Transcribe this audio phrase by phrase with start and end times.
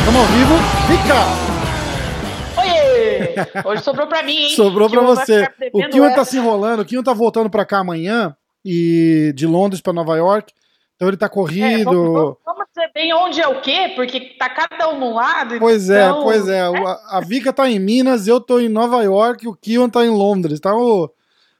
[0.00, 0.54] Estamos ao vivo.
[0.86, 1.20] Fica!
[2.60, 3.64] Oiê!
[3.64, 4.50] Hoje sobrou pra mim, hein?
[4.56, 5.48] Sobrou pra você.
[5.72, 6.80] O Kion tá se enrolando.
[6.80, 8.34] O Kion tá voltando pra cá amanhã
[8.64, 10.52] e de Londres pra Nova York.
[10.96, 11.84] Então ele tá É, corrido.
[11.84, 12.59] vamos, vamos- vamos
[12.94, 15.58] bem onde é o quê, porque tá cada um num lado.
[15.58, 16.68] Pois é, então, pois é.
[16.68, 20.04] O- A, a Vika tá em Minas, eu tô em Nova York, o Kion tá
[20.04, 20.60] em Londres.
[20.60, 21.10] Tá o,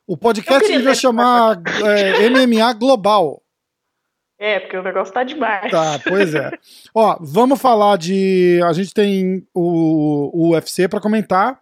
[0.06, 3.42] o podcast ter- chamar é, MMA Global.
[4.38, 5.70] É, porque o negócio tá demais.
[5.70, 6.50] Tá, pois é.
[6.94, 8.58] Ó, vamos falar de.
[8.64, 11.60] A gente tem o, o UFC pra comentar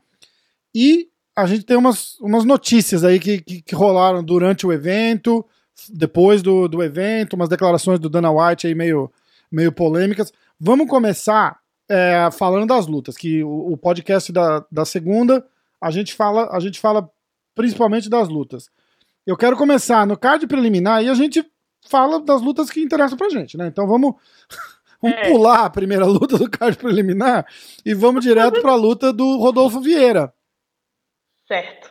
[0.75, 5.45] e a gente tem umas, umas notícias aí que, que, que rolaram durante o evento,
[5.89, 9.11] depois do, do evento, umas declarações do Dana White aí meio,
[9.51, 10.33] meio polêmicas.
[10.59, 15.47] Vamos começar é, falando das lutas, que o, o podcast da, da segunda
[15.81, 17.09] a gente fala a gente fala
[17.55, 18.69] principalmente das lutas.
[19.27, 21.45] Eu quero começar no card preliminar e a gente
[21.87, 23.67] fala das lutas que interessam pra gente, né?
[23.69, 24.15] Então vamos,
[25.01, 25.31] vamos É.
[25.31, 27.47] pular a primeira luta do card preliminar
[27.85, 30.33] e vamos direto pra luta do Rodolfo Vieira,
[31.47, 31.91] Certo.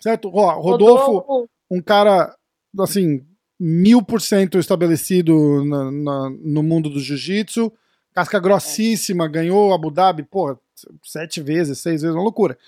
[0.00, 0.30] certo?
[0.34, 2.34] Ó, Rodolfo, um cara,
[2.80, 3.24] assim,
[3.58, 7.72] mil por cento estabelecido na- na- no mundo do jiu-jitsu,
[8.14, 10.58] casca grossíssima, ganhou Abu Dhabi, porra,
[11.02, 12.58] sete vezes, seis vezes, uma loucura.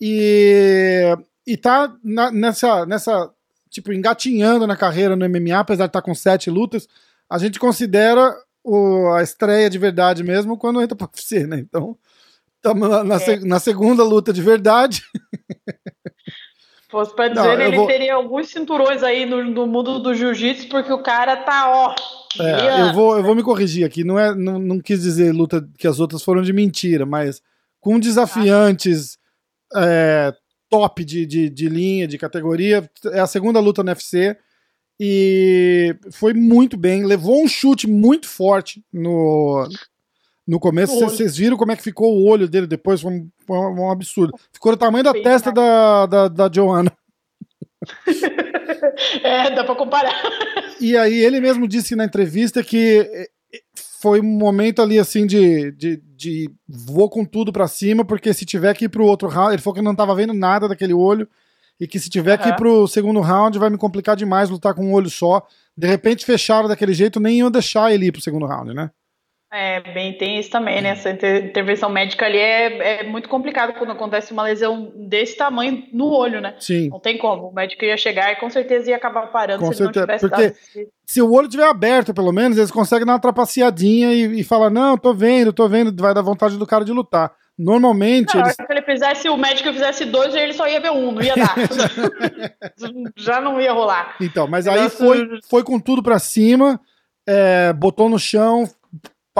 [0.00, 1.02] E,
[1.46, 3.30] e tá na- nessa, nessa,
[3.68, 6.86] tipo, engatinhando na carreira no MMA, apesar de estar com sete lutas,
[7.28, 11.58] a gente considera o- a estreia de verdade mesmo quando entra pro UFC, né?
[11.60, 11.96] Então,
[12.56, 13.40] estamos na, na É.
[13.40, 15.02] na segunda luta de verdade.
[16.90, 20.12] Fosse pra Não, dizer, eu ele vou- teria alguns cinturões aí no, no mundo do
[20.14, 21.94] jiu-jitsu, porque o cara tá, ó.
[22.40, 24.02] É, eu, vou, eu vou me corrigir aqui.
[24.04, 27.40] Não, é, não, não quis dizer luta que as outras foram de mentira, mas
[27.80, 29.18] com desafiantes
[29.76, 30.32] é,
[30.68, 32.88] top de, de, de linha, de categoria.
[33.12, 34.36] É a segunda luta no UFC.
[34.98, 37.04] E foi muito bem.
[37.06, 39.66] Levou um chute muito forte no,
[40.46, 40.98] no começo.
[40.98, 43.00] Vocês viram como é que ficou o olho dele depois?
[43.00, 44.32] Foi um, foi um absurdo.
[44.52, 46.92] Ficou do tamanho da Bem testa da, da, da Joanna.
[49.22, 50.12] É, dá pra comparar.
[50.80, 53.60] E aí ele mesmo disse na entrevista que eh, eh,
[54.00, 58.44] foi um momento ali assim de, de, de vou com tudo pra cima, porque se
[58.44, 61.28] tiver que ir pro outro round, ele falou que não tava vendo nada daquele olho,
[61.78, 64.86] e que se tiver que ir pro segundo round vai me complicar demais lutar com
[64.86, 65.46] um olho só.
[65.76, 68.90] De repente fecharam daquele jeito, nem iam deixar ele ir pro segundo round, né?
[69.52, 70.90] É, bem, tem isso também, né?
[70.90, 75.82] Essa inter- intervenção médica ali é, é muito complicado quando acontece uma lesão desse tamanho
[75.92, 76.54] no olho, né?
[76.60, 76.88] Sim.
[76.88, 77.48] Não tem como.
[77.48, 80.06] O médico ia chegar e com certeza ia acabar parando Com se ele não certeza,
[80.06, 84.12] tivesse porque- dado Se o olho tiver aberto, pelo menos, eles conseguem dar uma trapaceadinha
[84.12, 87.32] e, e falar: Não, tô vendo, tô vendo, vai dar vontade do cara de lutar.
[87.58, 91.10] Normalmente, Não, eles se ele fizesse, o médico fizesse dois, ele só ia ver um,
[91.12, 91.54] não ia dar.
[93.16, 94.14] Já não ia rolar.
[94.20, 96.80] Então, mas aí foi, foi com tudo pra cima,
[97.26, 98.64] é, botou no chão,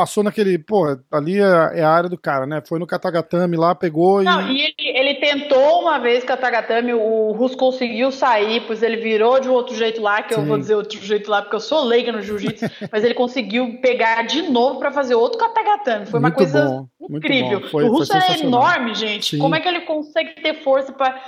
[0.00, 0.58] passou naquele.
[0.58, 2.62] Pô, ali é, é a área do cara, né?
[2.66, 4.24] Foi no Katagatame lá, pegou e.
[4.24, 9.38] Não, e ele, ele tentou uma vez Tagatami, o Russo conseguiu sair, pois ele virou
[9.38, 10.40] de outro jeito lá, que Sim.
[10.40, 13.78] eu vou dizer outro jeito lá, porque eu sou leiga no jiu-jitsu, mas ele conseguiu
[13.82, 16.06] pegar de novo pra fazer outro Katagatame.
[16.06, 17.68] Foi uma Muito coisa bom, incrível.
[17.68, 19.36] Foi- o russo é enorme, gente.
[19.36, 19.38] Sim.
[19.38, 21.20] Como é que ele consegue ter força pra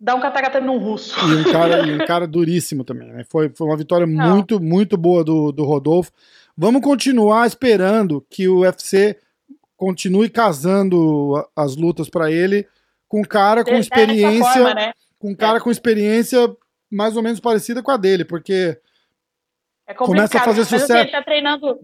[0.00, 1.14] dar um Katagatame num russo?
[1.28, 3.24] E um cara, e um cara duríssimo também, né?
[3.30, 4.34] Foi, foi uma vitória Não.
[4.34, 6.10] muito, muito boa do, do Rodolfo.
[6.60, 9.16] Vamos continuar esperando que o UFC
[9.78, 12.68] continue casando as lutas pra ele
[13.08, 14.52] com cara com Dessa experiência.
[14.52, 14.92] forma, né?
[15.18, 16.54] Com cara com experiência
[16.90, 18.78] mais ou menos parecida com a dele, porque
[19.86, 21.00] É Começa a fazer assim, sucesso.
[21.00, 21.80] ele tá treinando.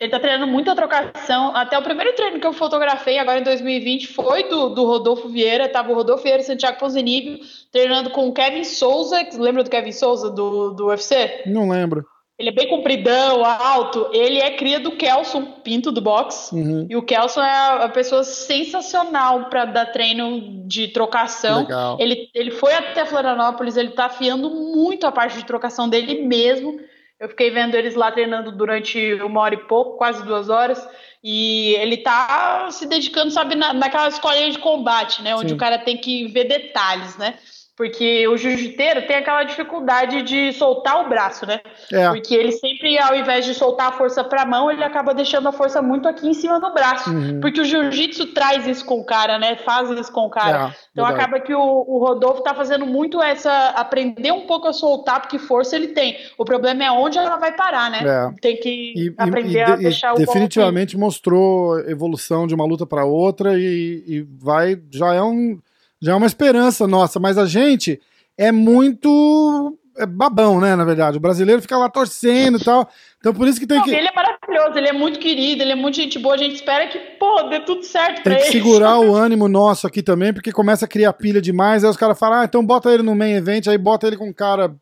[0.00, 1.54] Ele tá treinando muita trocação.
[1.54, 5.68] Até o primeiro treino que eu fotografei agora em 2020 foi do, do Rodolfo Vieira.
[5.68, 7.38] Tava o Rodolfo Vieira e Santiago Ponzinibbio
[7.70, 9.24] treinando com o Kevin Souza.
[9.38, 11.44] Lembra do Kevin Souza do, do UFC?
[11.46, 12.04] não lembro.
[12.38, 14.10] Ele é bem compridão, alto.
[14.12, 16.54] Ele é cria do Kelson Pinto do boxe.
[16.54, 16.86] Uhum.
[16.88, 21.60] E o Kelson é a pessoa sensacional para dar treino de trocação.
[21.60, 21.96] Legal.
[21.98, 26.78] Ele, ele foi até Florianópolis, ele tá afiando muito a parte de trocação dele mesmo.
[27.18, 30.86] Eu fiquei vendo eles lá treinando durante uma hora e pouco, quase duas horas.
[31.24, 35.34] E ele tá se dedicando, sabe, na, naquela escolinha de combate, né?
[35.34, 35.54] Onde Sim.
[35.54, 37.34] o cara tem que ver detalhes, né?
[37.76, 41.60] Porque o jiu-jiteiro tem aquela dificuldade de soltar o braço, né?
[41.92, 42.08] É.
[42.08, 45.46] Porque ele sempre, ao invés de soltar a força para a mão, ele acaba deixando
[45.46, 47.10] a força muito aqui em cima do braço.
[47.10, 47.38] Uhum.
[47.38, 49.56] Porque o jiu-jitsu traz isso com o cara, né?
[49.56, 50.68] Faz isso com o cara.
[50.68, 51.20] É, então verdade.
[51.28, 53.50] acaba que o, o Rodolfo tá fazendo muito essa.
[53.76, 56.16] aprender um pouco a soltar, porque força ele tem.
[56.38, 57.98] O problema é onde ela vai parar, né?
[58.02, 58.40] É.
[58.40, 62.64] Tem que E, aprender e a de- deixar e o definitivamente mostrou evolução de uma
[62.64, 65.58] luta para outra e, e vai já é um
[66.00, 68.00] já é uma esperança nossa, mas a gente
[68.36, 71.16] é muito é babão, né, na verdade.
[71.16, 72.88] O brasileiro fica lá torcendo e tal.
[73.18, 73.94] Então por isso que tem Não, que.
[73.94, 76.34] Ele é maravilhoso, ele é muito querido, ele é muito gente boa.
[76.34, 79.86] A gente espera que, pô, dê tudo certo pra Tem que segurar o ânimo nosso
[79.86, 81.82] aqui também, porque começa a criar pilha demais.
[81.82, 84.28] Aí os caras falam, ah, então bota ele no main event, aí bota ele com
[84.28, 84.74] um cara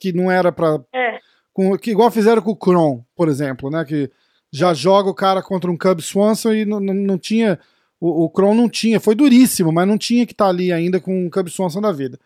[0.00, 0.80] que não era pra.
[0.92, 1.18] É.
[1.52, 3.84] Com, que igual fizeram com o Kron, por exemplo, né?
[3.84, 4.10] Que
[4.52, 7.58] já joga o cara contra um Cub Swanson e não, não, não tinha.
[8.00, 11.26] O, o Kron não tinha, foi duríssimo, mas não tinha que estar ali ainda com
[11.26, 12.18] o Cub Swanson da vida.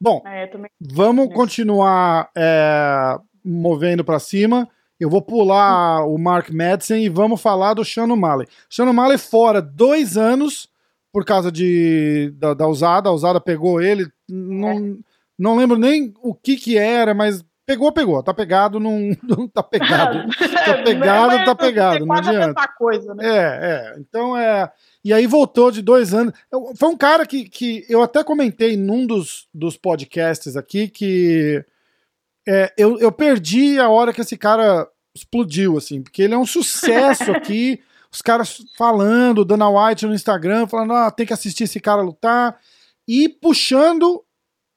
[0.00, 0.50] Bom, É.
[0.80, 1.34] Vamos Isso.
[1.34, 4.68] continuar é, movendo para cima.
[4.98, 8.46] Eu vou pular o Mark Madsen e vamos falar do Sean O'Malley.
[8.68, 10.68] Sean O'Malley fora dois anos
[11.12, 13.08] por causa de, da, da usada.
[13.08, 14.06] A usada pegou ele.
[14.28, 14.98] Não,
[15.38, 18.22] não lembro nem o que que era, mas pegou, pegou.
[18.22, 20.28] Tá pegado, não, não tá pegado.
[20.64, 22.68] Tá pegado, tá pegado, não adianta.
[22.76, 23.24] coisa, né?
[23.26, 23.94] É, é.
[23.98, 24.70] Então é.
[25.04, 26.34] E aí voltou de dois anos.
[26.76, 31.64] Foi um cara que, que eu até comentei num dos, dos podcasts aqui que
[32.46, 36.46] é, eu, eu perdi a hora que esse cara explodiu, assim, porque ele é um
[36.46, 37.80] sucesso aqui.
[38.12, 42.58] Os caras falando, Dana White no Instagram, falando, ah, tem que assistir esse cara lutar.
[43.08, 44.22] E puxando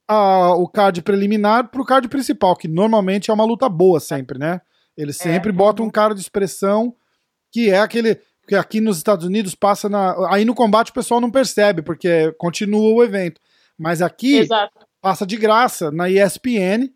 [0.07, 4.61] a- o card preliminar pro card principal, que normalmente é uma luta boa sempre, né?
[4.95, 6.95] Eles sempre botam um cara de expressão
[7.51, 10.15] que é aquele que aqui nos Estados Unidos passa na.
[10.29, 13.39] Aí no combate o pessoal não percebe, porque continua o evento.
[13.77, 14.85] Mas aqui Exato.
[15.01, 16.89] passa de graça na ESPN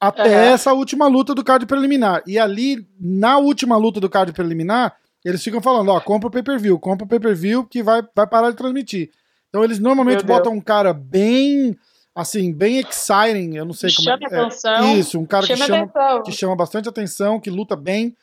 [0.00, 0.52] até Aham.
[0.52, 2.22] essa última luta do card preliminar.
[2.26, 6.78] E ali, na última luta do card preliminar, eles ficam falando: ó, compra o pay-per-view,
[6.78, 9.10] compra o pay-per-view que vai, vai parar de transmitir.
[9.48, 11.76] Então eles normalmente botam um cara bem.
[12.14, 14.34] Assim, bem exciting, eu não sei como Chame é.
[14.34, 14.40] é.
[14.40, 14.98] atenção.
[14.98, 16.22] Isso, um cara que Chame chama, atenção.
[16.24, 18.16] que chama bastante atenção, que luta bem,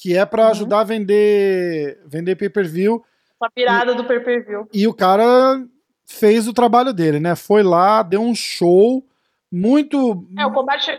[0.00, 0.50] que é pra Uhum.
[0.50, 3.04] ajudar a vender, vender pay-per-view.
[3.42, 4.66] Essa virada do pay-per-view.
[4.72, 5.62] E o cara
[6.06, 7.36] fez o trabalho dele, né?
[7.36, 9.04] Foi lá, deu um show
[9.52, 10.26] muito.
[10.38, 10.98] É, o combate.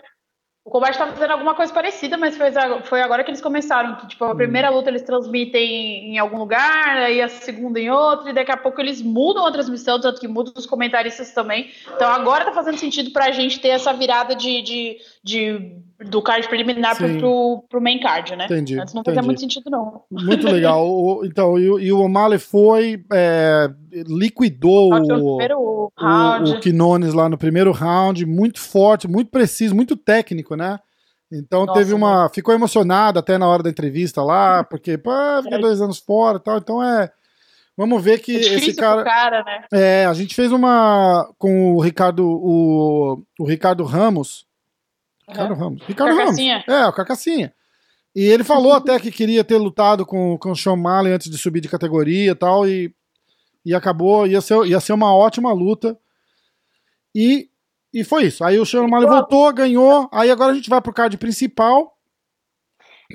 [0.63, 2.51] O combate tá fazendo alguma coisa parecida, mas foi,
[2.83, 3.95] foi agora que eles começaram.
[3.95, 8.29] Que, tipo, a primeira luta eles transmitem em algum lugar, aí a segunda em outro,
[8.29, 11.71] e daqui a pouco eles mudam a transmissão, tanto que mudam os comentaristas também.
[11.95, 15.79] Então agora tá fazendo sentido pra gente ter essa virada de, de, de
[16.09, 17.19] do card preliminar pro, Sim.
[17.19, 18.45] pro, pro main card, né?
[18.45, 20.01] Entendi, Antes não fazia muito sentido, não.
[20.09, 20.87] Muito legal.
[20.89, 23.03] O- então, e, o- e o O'Malley foi.
[23.13, 23.69] é,
[24.07, 26.51] liquidou o o, primeiro o, round.
[26.53, 30.79] o Quinones lá no primeiro round, muito forte, muito preciso, muito técnico, né?
[31.31, 32.27] Então Nossa, teve uma.
[32.29, 35.11] Ficou emocionado até na hora da entrevista lá, porque, pô,
[35.43, 35.59] fica É.
[35.59, 36.57] dois anos fora e tal.
[36.57, 37.11] Então é.
[37.77, 39.03] Vamos ver que é esse cara.
[39.03, 39.63] cara, né?
[39.71, 44.45] É, a gente fez uma com o Ricardo, o, o Ricardo Ramos.
[45.31, 45.83] Ricardo Ramos.
[45.85, 46.15] Ricardo.
[46.15, 46.37] Ramos.
[46.67, 47.53] É, o Carcassinha.
[48.15, 51.37] E ele falou até que queria ter lutado com, com o Sean Malley antes de
[51.37, 52.93] subir de categoria e tal, e,
[53.65, 55.97] e acabou, ia ser, ia ser uma ótima luta.
[57.15, 57.49] E,
[57.93, 58.43] e foi isso.
[58.43, 61.97] Aí o Sean Malley voltou, ganhou, aí agora a gente vai pro card principal.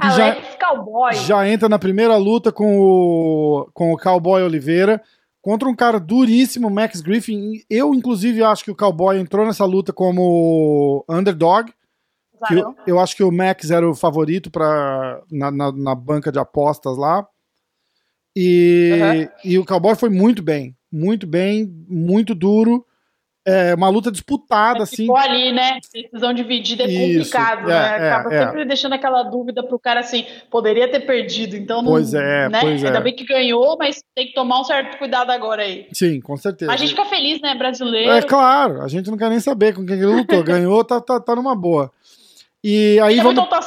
[0.03, 1.15] Já, Alex Cowboy.
[1.15, 5.03] já entra na primeira luta com o, com o Cowboy Oliveira
[5.47, 7.63] contra um cara duríssimo, Max Griffin.
[7.71, 11.73] Eu, inclusive, acho que o Cowboy entrou nessa luta como underdog.
[12.51, 16.39] Eu, eu acho que o Max era o favorito pra, na, na, na banca de
[16.39, 17.27] apostas lá.
[18.37, 19.29] E, Uhum.
[19.45, 20.77] e o Cowboy foi muito bem.
[20.93, 22.85] Muito bem, muito duro.
[23.49, 25.05] É uma luta disputada, assim.
[25.05, 25.79] Ficou ali, né?
[25.95, 28.09] Decisão dividida é Isso, complicado, é, né?
[28.09, 28.45] é, Acaba é.
[28.45, 31.93] sempre deixando aquela dúvida pro cara assim, poderia ter perdido, então não.
[31.93, 32.61] Pois é, né?
[32.61, 32.89] pois é.
[32.89, 35.87] Ainda bem que ganhou, mas tem que tomar um certo cuidado agora aí.
[35.93, 36.73] Sim, com certeza.
[36.73, 37.55] Mas a gente fica feliz, né?
[37.55, 38.11] Brasileiro.
[38.11, 40.43] É claro, a gente não quer nem saber com quem que ele lutou.
[40.43, 41.93] Ganhou, tá, tá, tá numa boa.
[42.69, 43.39] E aí é vamos.
[43.41, 43.61] muito né?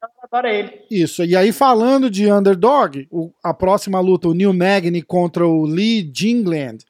[0.00, 0.82] Eu adoro ele.
[0.90, 1.24] Isso.
[1.24, 6.08] E aí, falando de underdog, o- a próxima luta, o Neil Magny contra o Lee
[6.14, 6.84] Jingland.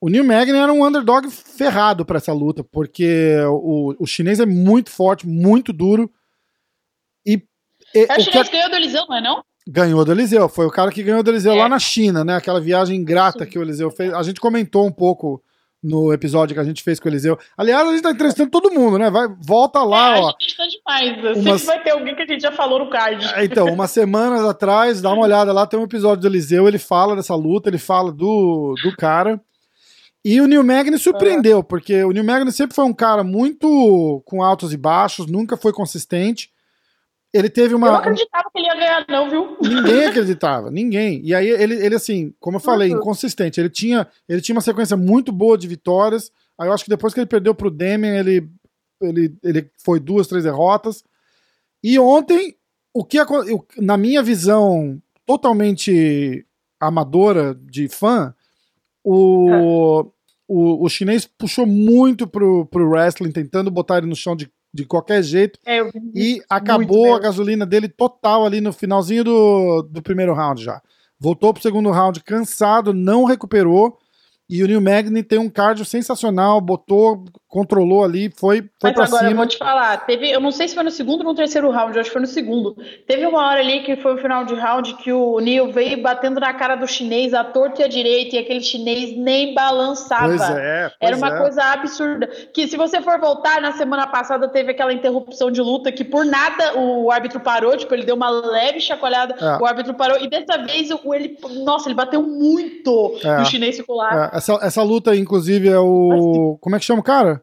[0.00, 4.44] O Neil Magny era um underdog ferrado pra essa luta, porque o, o chinês é
[4.44, 6.10] muito forte, muito duro.
[7.24, 7.42] E,
[7.94, 9.44] e É o o que chinês ganhou do Eliseu, não é não?
[9.66, 10.46] ganhou do Eliseu.
[10.46, 11.56] Foi o cara que ganhou do Eliseu É.
[11.56, 12.34] lá na China, né?
[12.36, 13.50] Aquela viagem ingrata Sim.
[13.50, 14.12] que o Eliseu fez.
[14.12, 15.42] A gente comentou um pouco
[15.84, 17.38] no episódio que a gente fez com o Eliseu.
[17.58, 19.10] Aliás, a gente tá entrevistando todo mundo, né?
[19.10, 20.28] Vai, volta lá, é, ó.
[20.30, 21.36] a gente tá demais.
[21.36, 23.22] Umas- Sempre vai ter alguém que a gente já falou no card.
[23.34, 26.78] É, Então, umas semanas atrás, dá uma olhada lá, tem um episódio do Eliseu, ele
[26.78, 29.38] fala dessa luta, ele fala do, do cara.
[30.24, 34.42] E o Neil Magny surpreendeu, porque o Neil Magny sempre foi um cara muito com
[34.42, 36.48] altos e baixos, nunca foi consistente.
[37.34, 37.98] Ele teve Eu não uma.
[37.98, 39.56] acreditava que ele ia ganhar, não, viu?
[39.60, 41.20] Ninguém acreditava, ninguém.
[41.24, 42.98] E aí ele, ele assim, como eu falei, Uhum.
[42.98, 43.58] inconsistente.
[43.60, 46.30] Ele tinha, ele tinha uma sequência muito boa de vitórias.
[46.56, 48.48] Aí eu acho que depois que ele perdeu pro Demian, ele,
[49.02, 51.02] ele, ele foi duas, três derrotas.
[51.82, 52.54] E ontem,
[52.94, 56.46] o que acon- eu- na minha visão totalmente
[56.80, 58.32] amadora de fã,
[59.02, 60.06] o
[60.46, 64.84] o, o chinês puxou muito pro, pro wrestling, tentando botar ele no chão de, de
[64.84, 65.56] qualquer jeito.
[65.64, 70.82] É, E acabou a gasolina dele total ali no finalzinho do, do primeiro round já.
[71.18, 73.96] Voltou pro segundo round cansado, não recuperou.
[74.48, 79.04] E o Neil Magny tem um cardio sensacional, botou, controlou ali, foi, foi Mas pra
[79.04, 79.40] agora eu cima.
[79.40, 81.94] vou te falar, teve, eu não sei se foi no segundo ou no terceiro round,
[81.94, 82.76] eu acho que foi no segundo.
[83.06, 86.40] Teve uma hora ali que foi o final de round que o Neil veio batendo
[86.40, 90.26] na cara do chinês, à torta e à direita, e aquele chinês nem balançava.
[90.26, 91.38] Pois é, pois Era uma é.
[91.38, 92.26] coisa absurda.
[92.52, 96.24] Que se você for voltar, na semana passada teve aquela interrupção de luta que por
[96.26, 99.62] nada o árbitro parou, tipo, ele deu uma leve chacoalhada, É.
[99.62, 103.38] o árbitro parou, e dessa vez ele, nossa, ele bateu muito É.
[103.38, 104.33] e o chinês ficou lá.
[104.34, 106.58] É, essa, essa luta, inclusive, é o.
[106.60, 107.42] Como é que chama o cara?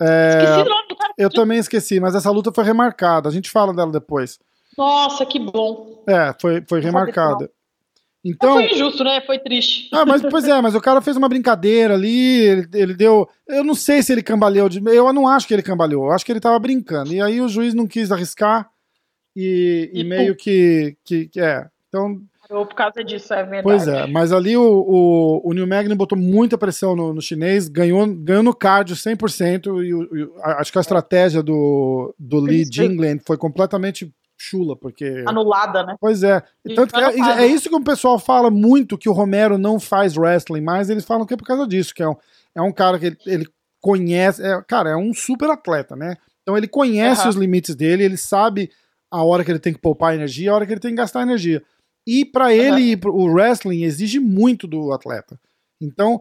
[0.00, 1.12] Esqueci o nome do cara.
[1.16, 3.28] Eu também esqueci, mas essa luta foi remarcada.
[3.28, 4.38] A gente fala dela depois.
[4.76, 6.02] Nossa, que bom.
[6.08, 7.50] É, foi, foi remarcada.
[8.24, 8.54] Então.
[8.54, 9.20] foi injusto, né?
[9.22, 9.88] Foi triste.
[9.92, 13.28] Ah, mas pois é, mas o cara fez uma brincadeira ali, ele, ele deu.
[13.48, 14.68] Eu não sei se ele cambaleou.
[14.68, 17.12] De, eu não acho que ele cambaleou, eu acho que ele tava brincando.
[17.12, 18.70] E aí o juiz não quis arriscar
[19.34, 21.40] e, e E meio que, que, que.
[21.40, 21.66] É.
[21.88, 22.22] Então,
[22.52, 23.62] Parou por causa disso, é verdade.
[23.62, 24.06] pois é.
[24.06, 28.42] Mas ali o, o, o Neil Magny botou muita pressão no, no chinês, ganhou, ganhou
[28.42, 29.82] no cardio 100%.
[29.82, 30.28] E, o- e
[30.58, 32.72] acho que a estratégia do, do Lee Isso.
[32.72, 35.24] Jingland foi completamente chula, porque.
[35.26, 35.96] Anulada, né?
[35.98, 36.42] Pois é.
[36.64, 39.80] E Tanto que é, é isso que o pessoal fala muito que o Romero não
[39.80, 42.16] faz wrestling, mas eles falam que é por causa disso, que é um,
[42.54, 43.48] é um cara que ele, ele
[43.80, 44.42] conhece.
[44.44, 46.16] é- cara, é um super atleta, né?
[46.42, 47.30] Então ele conhece Aham.
[47.30, 48.70] os limites dele, ele sabe
[49.10, 51.22] a hora que ele tem que poupar energia, a hora que ele tem que gastar
[51.22, 51.62] energia.
[52.06, 55.38] E pra ele, ir pro- o wrestling exige muito do atleta.
[55.80, 56.20] Então,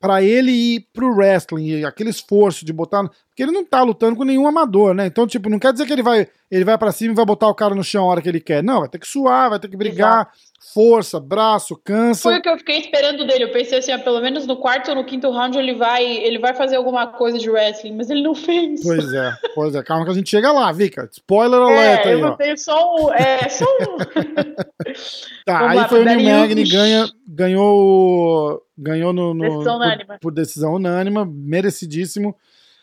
[0.00, 3.02] pra ele ir pro wrestling, aquele esforço de botar.
[3.28, 5.06] Porque ele não tá lutando com nenhum amador, né?
[5.06, 7.48] Então, tipo, não quer dizer que ele vai, ele vai para cima e vai botar
[7.48, 8.62] o cara no chão a hora que ele quer.
[8.62, 10.30] Não, vai ter que suar, vai ter que brigar,
[10.72, 12.22] força, braço, cansa.
[12.22, 13.44] Foi o que eu fiquei esperando dele.
[13.44, 16.38] Eu pensei assim, ah, pelo menos no quarto ou no quinto round ele vai, ele
[16.38, 18.82] vai fazer alguma coisa de wrestling, mas ele não fez.
[18.82, 19.82] Pois é, pois é.
[19.82, 21.08] Calma que a gente chega lá, Vika.
[21.12, 22.56] Spoiler alert é, aí, eu ó.
[22.56, 23.12] só um.
[23.12, 23.96] É, só um.
[25.44, 26.28] Tá, Vamos aí lá, foi o Darius.
[26.28, 32.34] Magny, ganha, ganhou, ganhou no, no- Decisão por, por decisão unânime, merecidíssimo.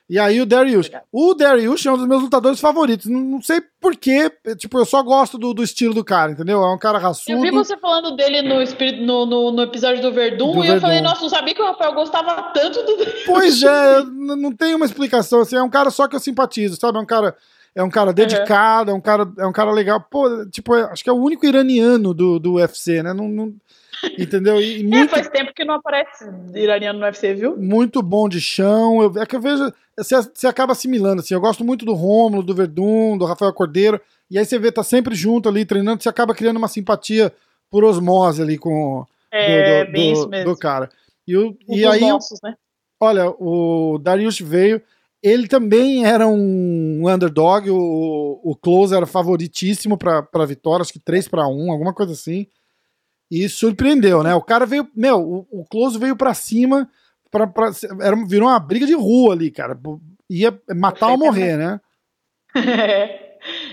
[0.10, 1.03] E aí o Darius, Obrigado.
[1.12, 3.08] o Darius é um dos meus lutadores favoritos.
[3.08, 6.62] Não, não sei porquê, tipo, eu só gosto do, do estilo do cara, entendeu?
[6.62, 7.51] É um cara Eu vi raçudo.
[7.51, 11.10] você falando dele no, no, no, episódio do Verdun Do e eu falei, Verdun.
[11.10, 15.39] nossa, não sabia que o Rafael gostava tanto do Pois é, não tem uma explicação,
[15.39, 16.98] assim, é um cara só que eu simpatizo, sabe?
[16.98, 17.36] É um cara,
[17.75, 20.00] é um cara dedicado, é um cara, é um cara legal.
[20.01, 23.13] Pô, tipo, é- acho que é o único iraniano do, do UFC, né?
[23.13, 23.53] Não, não-
[24.18, 24.60] entendeu?
[24.62, 27.58] E, É, muito, faz tempo que não aparece iraniano no UFC, viu?
[27.58, 29.01] muito bom de chão.
[29.01, 31.34] Eu, é que eu vejo, você, você acaba assimilando, assim.
[31.34, 34.00] Eu gosto muito do Rômulo, do Verdun, do Rafael Cordeiro.
[34.30, 37.32] E aí você vê, tá sempre junto ali, treinando, você acaba criando uma simpatia
[37.70, 40.51] por osmose ali com É, do, do- bem do- isso mesmo.
[40.51, 40.89] do cara.
[41.27, 42.56] E, o- e aí, né?
[43.00, 44.82] olha, o Darius veio.
[45.24, 47.70] Ele também era um underdog.
[47.70, 52.46] O, o Close era favoritíssimo pra vitória, acho que 3 para 1, alguma coisa assim.
[53.32, 54.36] E surpreendeu, né?
[54.36, 54.88] O cara veio.
[54.94, 56.89] Meu, o, o Close veio pra cima.
[57.32, 59.80] Pra, pra, era, virou uma briga de rua ali, cara.
[60.30, 61.80] Ia matar ou morrer, né?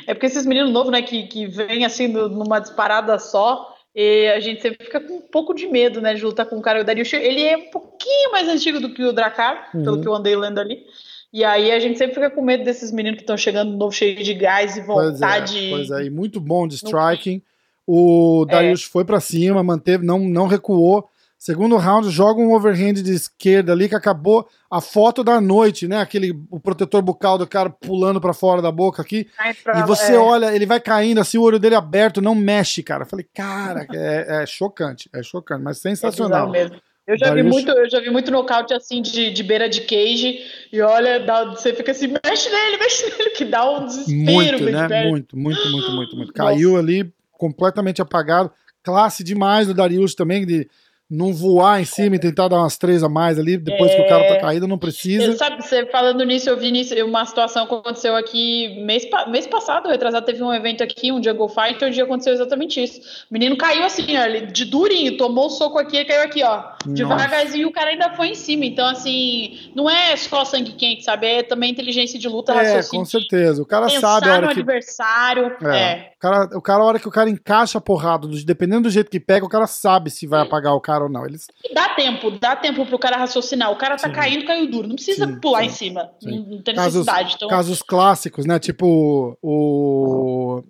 [0.06, 4.40] É porque esses meninos novos, né, que, que vêm assim numa disparada só, e a
[4.40, 6.80] gente sempre fica com um pouco de medo, né, de lutar com o cara.
[6.80, 9.84] O Darius, ele é um pouquinho mais antigo do que o Dracar, Uhum.
[9.84, 10.84] pelo que eu andei lendo ali.
[11.32, 14.22] E aí a gente sempre fica com medo desses meninos que estão chegando novo, cheio
[14.22, 15.68] de gás e Pois é, vontade.
[15.70, 17.40] pois é, e muito bom de striking.
[17.86, 21.08] O Darius foi pra cima, manteve, não, não recuou.
[21.38, 25.98] Segundo round, joga um overhand de esquerda ali que acabou a foto da noite, né?
[25.98, 29.26] Aquele o protetor bucal do cara pulando pra fora da boca aqui.
[29.64, 32.82] Pra- E você é, olha, ele vai caindo assim, o olho dele aberto, não mexe,
[32.82, 33.04] cara.
[33.04, 36.50] Eu falei, cara, é, é chocante, é chocante, mas é sensacional.
[36.50, 36.76] bizarro mesmo.
[37.10, 40.40] Eu já, vi muito, eu já vi muito nocaute assim de, de beira de cage
[40.72, 44.32] e olha, dá- você fica assim, mexe nele, mexe nele, que dá um desespero.
[44.32, 44.88] Muito, né?
[44.88, 45.08] perto.
[45.10, 46.28] Muito, muito, muito, muito, muito.
[46.38, 46.54] Nossa.
[46.54, 48.52] Caiu ali completamente apagado.
[48.82, 50.68] Classe demais do Darius também, de
[51.10, 54.08] não voar em cima e tentar dar umas três a mais ali, depois que o
[54.08, 55.36] cara tá caído, não Eu, precisa.
[55.36, 59.88] sabe, você falando nisso, eu vi nisso, uma situação que aconteceu aqui mês, mês passado,
[59.88, 63.00] retrasado, teve um evento aqui, um Jungle Fight, onde aconteceu exatamente isso.
[63.28, 66.44] O menino caiu assim, ó, ele- de durinho, tomou o soco aqui e caiu aqui,
[66.44, 66.62] ó.
[66.86, 68.64] Devagarzinho, o cara ainda foi em cima.
[68.64, 71.26] Então, assim, não é só sangue quente, sabe?
[71.26, 73.04] É também inteligência de luta, É, raciocínio.
[73.04, 73.62] com certeza.
[73.62, 74.60] O cara Pensar sabe a hora no que.
[74.60, 75.52] adversário.
[75.64, 75.76] É.
[75.80, 76.12] É.
[76.16, 78.90] O, cara, o cara, a hora que o cara encaixa a porrada, do- dependendo do
[78.90, 81.24] jeito que pega, o cara sabe se vai apagar o cara ou não.
[81.26, 83.70] Eles, E dá tempo, dá tempo pro cara raciocinar.
[83.70, 84.14] O cara tá Sim.
[84.14, 84.88] caindo, caiu duro.
[84.88, 86.10] Não precisa Sim, pular sim, em cima.
[86.22, 86.38] sim.
[86.48, 87.34] Não, tem Casos- necessidade.
[87.36, 88.58] Então, casos clássicos, né?
[88.58, 90.62] Tipo o.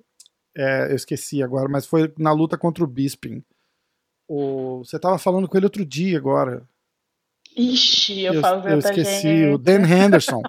[0.56, 3.42] é, eu esqueci agora, mas foi na luta contra o Bisping.
[4.28, 6.62] O, você tava falando com ele outro dia agora.
[7.56, 9.54] Ixi, eu, Eu, falo eu esqueci, gente.
[9.54, 10.40] o Dan Henderson.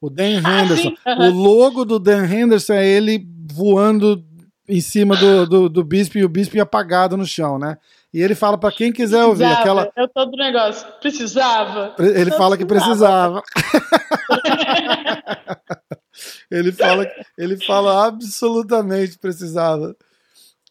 [0.00, 0.90] O Dan Ah, Henderson.
[0.90, 4.24] sim, O logo do Dan Henderson é ele voando
[4.68, 7.76] em cima do, do, do Bispo e o Bispo apagado no chão, né?
[8.12, 9.92] E ele fala pra quem quiser ouvir Precisava, aquela.
[9.96, 10.86] É todo negócio.
[11.00, 11.94] Precisava.
[11.98, 13.42] Ele fala que precisava.
[16.48, 17.06] ele fala,
[17.36, 19.96] ele fala absolutamente precisava.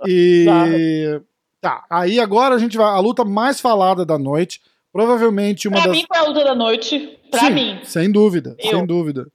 [0.07, 0.45] E
[1.59, 5.88] tá, aí agora a gente vai a luta mais falada da noite, provavelmente uma Pra
[5.88, 7.19] das mim foi a luta da noite.
[7.29, 7.79] Pra Sim, mim.
[7.83, 8.71] sem dúvida, Eu.
[8.71, 9.27] sem dúvida.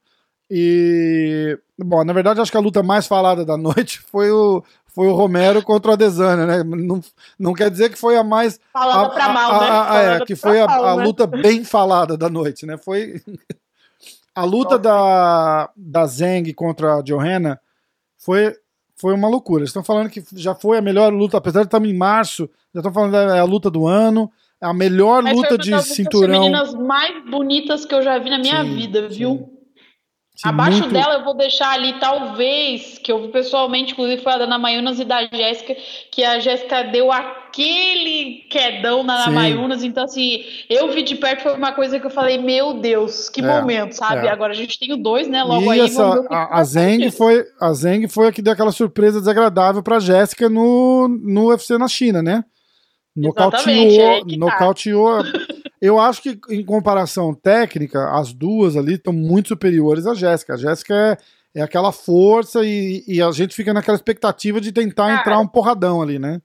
[0.50, 4.62] E bom, na verdade acho que a luta mais falada da noite foi o
[4.94, 6.64] foi o Romero contra o Adesanya, né?
[6.64, 7.00] Não,
[7.38, 9.70] não quer dizer que foi a mais Falando a- pra mal, a- né?
[9.70, 11.04] a- é, que foi a, mal, a né?
[11.04, 12.76] luta bem falada da noite, né?
[12.76, 13.22] Foi
[14.34, 17.60] a luta da, da Zeng contra a Johanna
[18.16, 18.56] foi,
[18.96, 19.60] foi uma loucura.
[19.60, 22.80] Eles estão falando que já foi a melhor luta, apesar de estarmos em março, já
[22.80, 24.28] estão falando que é a luta do ano,
[24.60, 26.40] é a melhor Mas foi luta uma de das cinturão.
[26.42, 29.48] femininas mais bonitas que eu já vi na minha Sim, vida, viu?
[29.48, 29.57] sim.
[30.40, 34.32] Sim, Abaixo muito- dela eu vou deixar ali, talvez, que eu vi pessoalmente, inclusive foi
[34.34, 35.74] a da Ana Mayunas e da Jéssica,
[36.12, 39.32] que a Jéssica deu aquele quedão na Ana.
[39.32, 43.28] Mayunas, então assim, eu vi de perto, foi uma coisa que eu falei, meu Deus,
[43.28, 44.28] que É, momento, sabe?
[44.28, 44.30] é.
[44.30, 45.42] Agora a gente tem o dois, né?
[45.42, 48.70] Logo e aí essa, a, a Zeng foi a Zeng foi a que deu aquela
[48.70, 52.44] surpresa desagradável pra Jéssica no, no UFC na China, né?
[53.16, 55.30] Exatamente, é Nocauteou, tá.
[55.80, 60.54] Eu acho que em comparação técnica, as duas ali estão muito superiores à Jéssica.
[60.54, 60.94] A Jéssica
[61.54, 65.38] é, é aquela força e, e a gente fica naquela expectativa de tentar Cara, entrar
[65.38, 66.40] um porradão ali, né?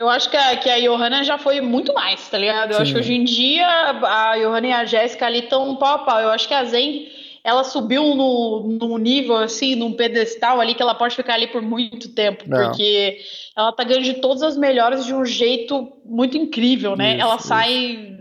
[0.00, 2.70] Eu acho que a, que a Johanna já foi muito mais, tá ligado?
[2.70, 2.82] Eu Sim.
[2.82, 6.20] acho que hoje em dia a Johanna e a Jéssica ali estão pau a pau.
[6.20, 7.08] Eu acho que a Zen,
[7.42, 11.62] ela subiu no, no nível, assim, num pedestal ali que ela pode ficar ali por
[11.62, 12.64] muito tempo, É.
[12.66, 13.18] porque
[13.56, 17.14] ela tá ganhando de todas as melhores de um jeito muito incrível, né?
[17.14, 17.48] Isso, ela isso.
[17.48, 18.17] sai.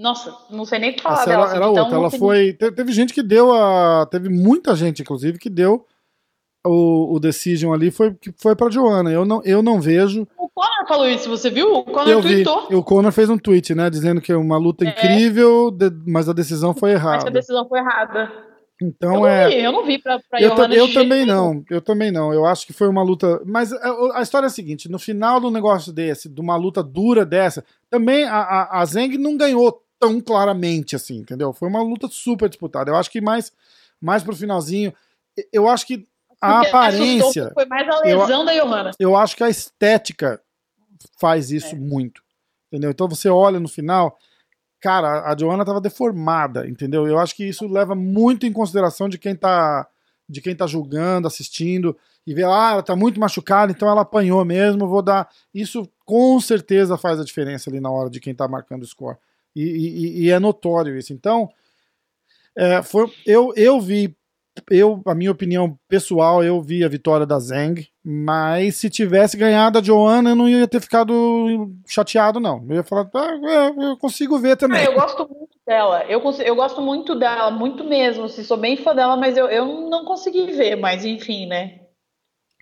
[0.00, 1.42] Nossa, não sei nem o que falar Essa dela.
[1.42, 1.94] era, assim, era então outra.
[1.96, 2.52] não Ela foi.
[2.54, 4.06] te- Teve gente que deu a.
[4.10, 5.84] Teve muita gente, inclusive, que deu
[6.66, 9.10] o, o decision ali, foi, que foi pra Joana.
[9.10, 10.26] Eu não, eu não vejo.
[10.38, 11.72] O Conor falou isso, você viu?
[11.74, 12.42] O Conor Eu vi.
[12.44, 12.66] tweetou.
[12.70, 13.88] E o Conor fez um tweet, né?
[13.90, 17.30] Dizendo que é uma luta incrível, de- mas a decisão foi Mas que a errada.
[17.30, 18.30] decisão foi errada.
[18.80, 19.48] eu Então não é.
[19.48, 21.54] vi, eu não vi pra, pra Eu, ta- eu também nenhum.
[21.54, 22.32] não, eu também não.
[22.32, 23.40] Eu acho que foi uma luta.
[23.46, 26.82] Mas a, a história é a seguinte: no final do negócio desse, de uma luta
[26.82, 31.52] dura dessa, também a, a, a Zeng não ganhou tão claramente assim, entendeu?
[31.52, 32.90] Foi uma luta super disputada.
[32.90, 33.52] Eu acho que mais,
[34.00, 34.92] mais pro finalzinho.
[35.52, 36.08] Eu acho que
[36.40, 37.50] a Porque aparência.
[37.54, 38.90] Foi mais a eu- lesão da Johanna.
[38.98, 40.40] Eu acho que a estética
[41.18, 41.78] faz isso É.
[41.78, 42.22] muito.
[42.72, 42.90] Entendeu?
[42.90, 44.16] Então você olha no final,
[44.80, 47.06] cara, a Joana tava deformada, entendeu?
[47.06, 49.86] Eu acho que isso leva muito em consideração de quem tá
[50.28, 54.44] de quem tá julgando, assistindo e vê, ah, ela tá muito machucada, então ela apanhou
[54.44, 55.28] mesmo, vou dar.
[55.52, 59.16] Isso com certeza faz a diferença ali na hora de quem tá marcando o score.
[59.54, 61.12] E, e- é notório isso.
[61.12, 61.48] Então,
[62.56, 64.14] é, foi, eu, eu vi,
[64.70, 69.78] eu, a minha opinião pessoal, eu vi a vitória da Zeng, mas se tivesse ganhado
[69.78, 72.64] a Joana, eu não ia ter ficado chateado, não.
[72.68, 74.84] Eu ia falar, ah, é, eu consigo ver também.
[74.84, 76.04] eu gosto muito dela.
[76.04, 78.24] Eu, cons- eu gosto muito dela, muito mesmo.
[78.24, 80.76] Assim, sou bem fã dela, mas eu, eu não consegui ver.
[80.76, 81.80] Mas enfim, né?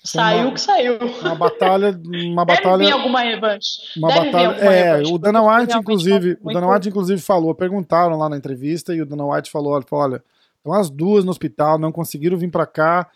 [0.04, 0.98] Saiu uma- que saiu.
[1.20, 2.34] Uma batalha, uma Deve vir
[2.64, 3.78] batalha, alguma revanche.
[3.96, 4.48] uma Deve vir batalha.
[4.48, 8.28] alguma É, revanche, o Dana White, inclusive, o Dana muito- White, inclusive, falou, perguntaram lá
[8.28, 10.22] na entrevista e o Dana White falou, olha,
[10.56, 13.08] estão as duas no hospital, não conseguiram vir pra cá.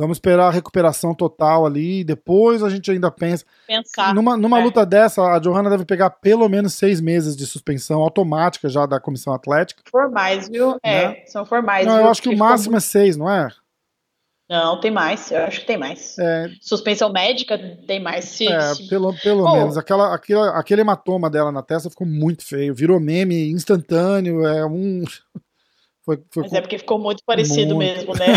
[0.00, 3.44] Vamos esperar a recuperação total ali, depois a gente ainda pensa.
[3.66, 4.14] Pensar.
[4.14, 4.62] Numa, numa é.
[4.62, 9.00] luta dessa, a Johanna deve pegar pelo menos seis meses de suspensão automática já da
[9.00, 9.82] comissão atlética.
[9.90, 10.76] Formais, viu?
[10.84, 11.84] É, são formais.
[11.84, 11.92] Né?
[11.92, 13.48] Não, eu acho que o Porque ficou máximo é seis, não é?
[14.48, 15.30] Não, tem mais.
[15.30, 16.18] Eu acho que tem mais.
[16.18, 18.24] É, Suspensão médica tem mais.
[18.24, 19.76] Se, é, se- pelo, pelo menos.
[19.76, 22.74] Aquela, aquela, aquele hematoma dela na testa ficou muito feio.
[22.74, 24.46] Virou meme instantâneo.
[24.46, 25.04] É um.
[26.04, 27.94] Foi, foi Mas é porque ficou muito parecido Muito.
[27.94, 28.28] mesmo, né?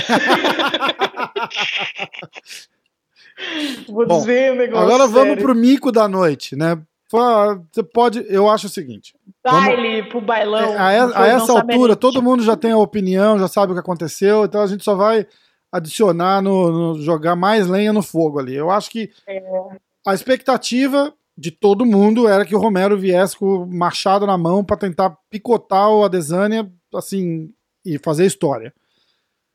[3.88, 4.86] Vou Bom, dizer um negócio.
[4.86, 5.44] Agora vamos sério.
[5.44, 6.78] pro mico da noite, né?
[7.10, 8.26] Você pode.
[8.28, 10.74] Eu acho o seguinte: baile, pro bailão.
[10.74, 13.76] É, a, a não essa altura, todo mundo já tem a opinião, já sabe o
[13.76, 15.26] que aconteceu, então a gente só vai
[15.72, 18.56] adicionar no, no- jogar mais lenha no fogo ali.
[18.56, 19.42] Eu acho que É.
[20.06, 24.64] a expectativa de todo mundo era que o Romero viesse com o machado na mão
[24.64, 27.52] para tentar picotar o Adesanya, assim,
[27.86, 28.74] e fazer história.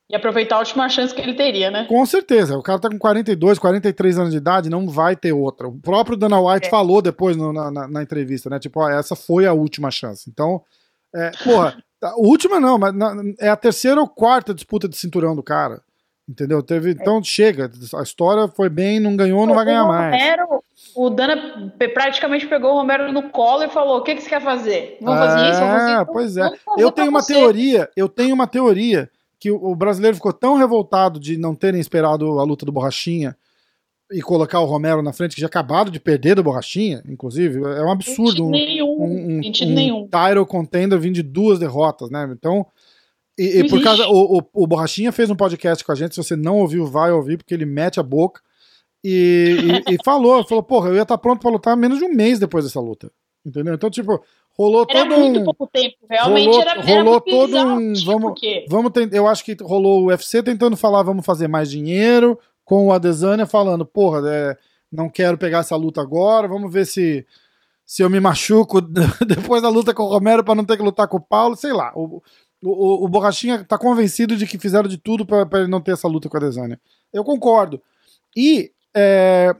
[0.09, 1.85] E aproveitar a última chance que ele teria, né?
[1.85, 5.67] Com certeza, o cara tá com 42, 43 anos de idade, não vai ter outra.
[5.67, 6.69] O próprio Dana White É.
[6.69, 8.57] falou depois no- na, na- na entrevista, né?
[8.57, 10.29] Tipo, ó, essa foi a última chance.
[10.29, 10.61] Então,
[11.13, 15.35] é, porra, a última não, mas na- é a terceira ou quarta disputa de cinturão
[15.35, 15.81] do cara.
[16.27, 16.61] Entendeu?
[16.61, 20.13] Teve, então chega, a história foi bem, não ganhou, não vai ganhar mais.
[20.13, 20.63] Romero,
[20.93, 24.41] o Dana praticamente pegou o Romero no colo e falou: o que, que você quer
[24.41, 24.97] fazer?
[25.01, 25.59] Vamos fazer isso?
[25.59, 26.05] Vamos fazer isso?
[26.11, 26.51] Pois é.
[26.77, 27.33] Eu tenho uma você.
[27.33, 29.09] teoria, eu tenho uma teoria
[29.39, 33.37] que o brasileiro ficou tão revoltado de não terem esperado a luta do Borrachinha
[34.11, 37.83] e colocar o Romero na frente, que já acabado de perder do Borrachinha, inclusive, é
[37.83, 38.47] um absurdo.
[38.47, 42.27] Um, nenhum, um, um, um title contender vindo de duas derrotas, né?
[42.31, 42.65] Então,
[43.37, 46.23] e, e por causa, o, o, o, Borrachinha fez um podcast com a gente, se
[46.23, 48.41] você não ouviu, vai ouvir, porque ele mete a boca
[49.03, 52.13] e, e, e falou, falou, porra, eu ia estar pronto para lutar menos de um
[52.13, 53.11] mês depois dessa luta.
[53.45, 53.75] Entendeu?
[53.75, 54.21] Então, tipo,
[54.57, 57.93] rolou era todo muito pouco tempo, realmente rolou, era, era rolou todo um.
[58.03, 62.37] Vamos, vamos ter, eu acho que rolou o UFC tentando falar, vamos fazer mais dinheiro,
[62.65, 64.57] com o Adesanya falando, porra, é,
[64.91, 67.25] não quero pegar essa luta agora, vamos ver se
[67.85, 68.81] se eu me machuco
[69.25, 71.71] depois da luta com o Romero para não ter que lutar com o Paulo, sei
[71.71, 71.93] lá.
[71.95, 72.21] O,
[72.63, 76.07] o, o Borrachinha tá convencido de que fizeram de tudo para ele não ter essa
[76.07, 76.79] luta com a Adesanya.
[77.13, 77.81] Eu concordo.
[78.35, 79.55] E é,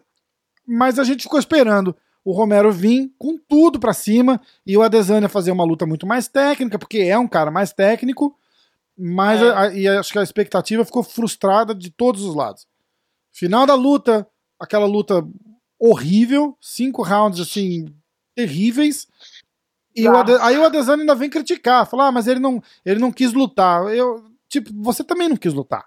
[0.65, 5.29] mas a gente ficou esperando o Romero vir com tudo para cima e o Adesanya
[5.29, 8.37] fazer uma luta muito mais técnica, porque é um cara mais técnico,
[8.97, 9.49] mas é.
[9.53, 12.67] a, e acho que a expectativa ficou frustrada de todos os lados.
[13.31, 14.27] Final da luta,
[14.59, 15.25] aquela luta
[15.79, 17.85] horrível, cinco rounds assim
[18.35, 19.07] terríveis.
[19.97, 22.99] E o Ade, aí o Adesanya ainda vem criticar, falar, ah, mas ele não, ele
[22.99, 23.83] não quis lutar.
[23.87, 25.85] Eu, tipo, você também não quis lutar.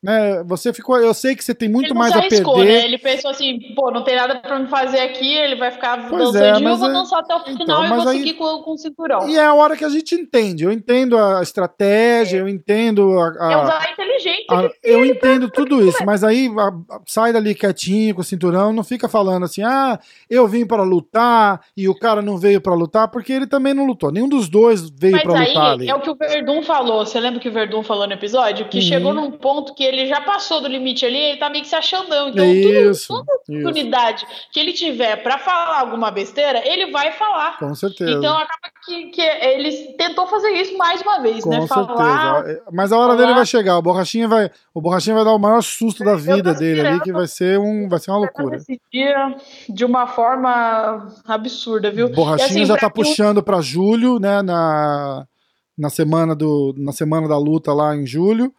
[0.00, 0.96] Né, você ficou.
[0.96, 2.72] Eu sei que você tem muito mais a arriscou, perder.
[2.72, 2.84] Né?
[2.84, 6.32] Ele pensou assim, pô, não tem nada pra me fazer aqui, ele vai ficar pois
[6.32, 6.92] dançando é, eu vou é...
[6.92, 8.18] dançar até o então, final e vou aí...
[8.18, 9.28] seguir com, com o cinturão.
[9.28, 10.62] E é a hora que a gente entende.
[10.62, 12.40] Eu entendo a estratégia, é.
[12.42, 13.48] eu entendo a.
[13.48, 14.46] a é usar inteligente.
[14.48, 18.84] A, eu entendo tudo isso, mas aí a, sai dali quietinho com o cinturão, não
[18.84, 19.98] fica falando assim, ah,
[20.30, 23.84] eu vim para lutar e o cara não veio para lutar, porque ele também não
[23.84, 24.12] lutou.
[24.12, 25.90] Nenhum dos dois veio para lutar ali.
[25.90, 27.04] É o que o Verdun falou.
[27.04, 28.68] Você lembra que o Verdun falou no episódio?
[28.68, 28.84] Que uhum.
[28.84, 31.76] chegou num ponto que ele já passou do limite ali, ele tá meio que se
[31.76, 32.28] achandão.
[32.28, 34.48] Então, isso, tudo, toda oportunidade isso.
[34.52, 37.58] que ele tiver para falar alguma besteira, ele vai falar.
[37.58, 38.10] Com certeza.
[38.10, 41.60] Então acaba que, que ele tentou fazer isso mais uma vez, Com né?
[41.60, 41.86] certeza.
[41.86, 43.16] Falar, Mas a hora falar...
[43.16, 43.78] dele vai chegar.
[43.78, 47.12] O Borrachinha vai, o Borrachinha vai dar o maior susto da vida dele ali, que
[47.12, 48.56] vai ser, um, vai ser uma loucura.
[48.56, 49.36] Esse dia
[49.68, 52.08] de uma forma absurda, viu?
[52.08, 54.42] Borrachinha assim, já tá puxando para julho, né?
[54.42, 55.26] Na,
[55.76, 58.52] na semana do na semana da luta lá em julho.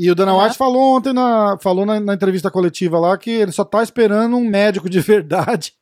[0.00, 3.52] E o Dana White falou ontem, na, falou na, na, entrevista coletiva lá, que ele
[3.52, 5.74] só tá esperando um médico de verdade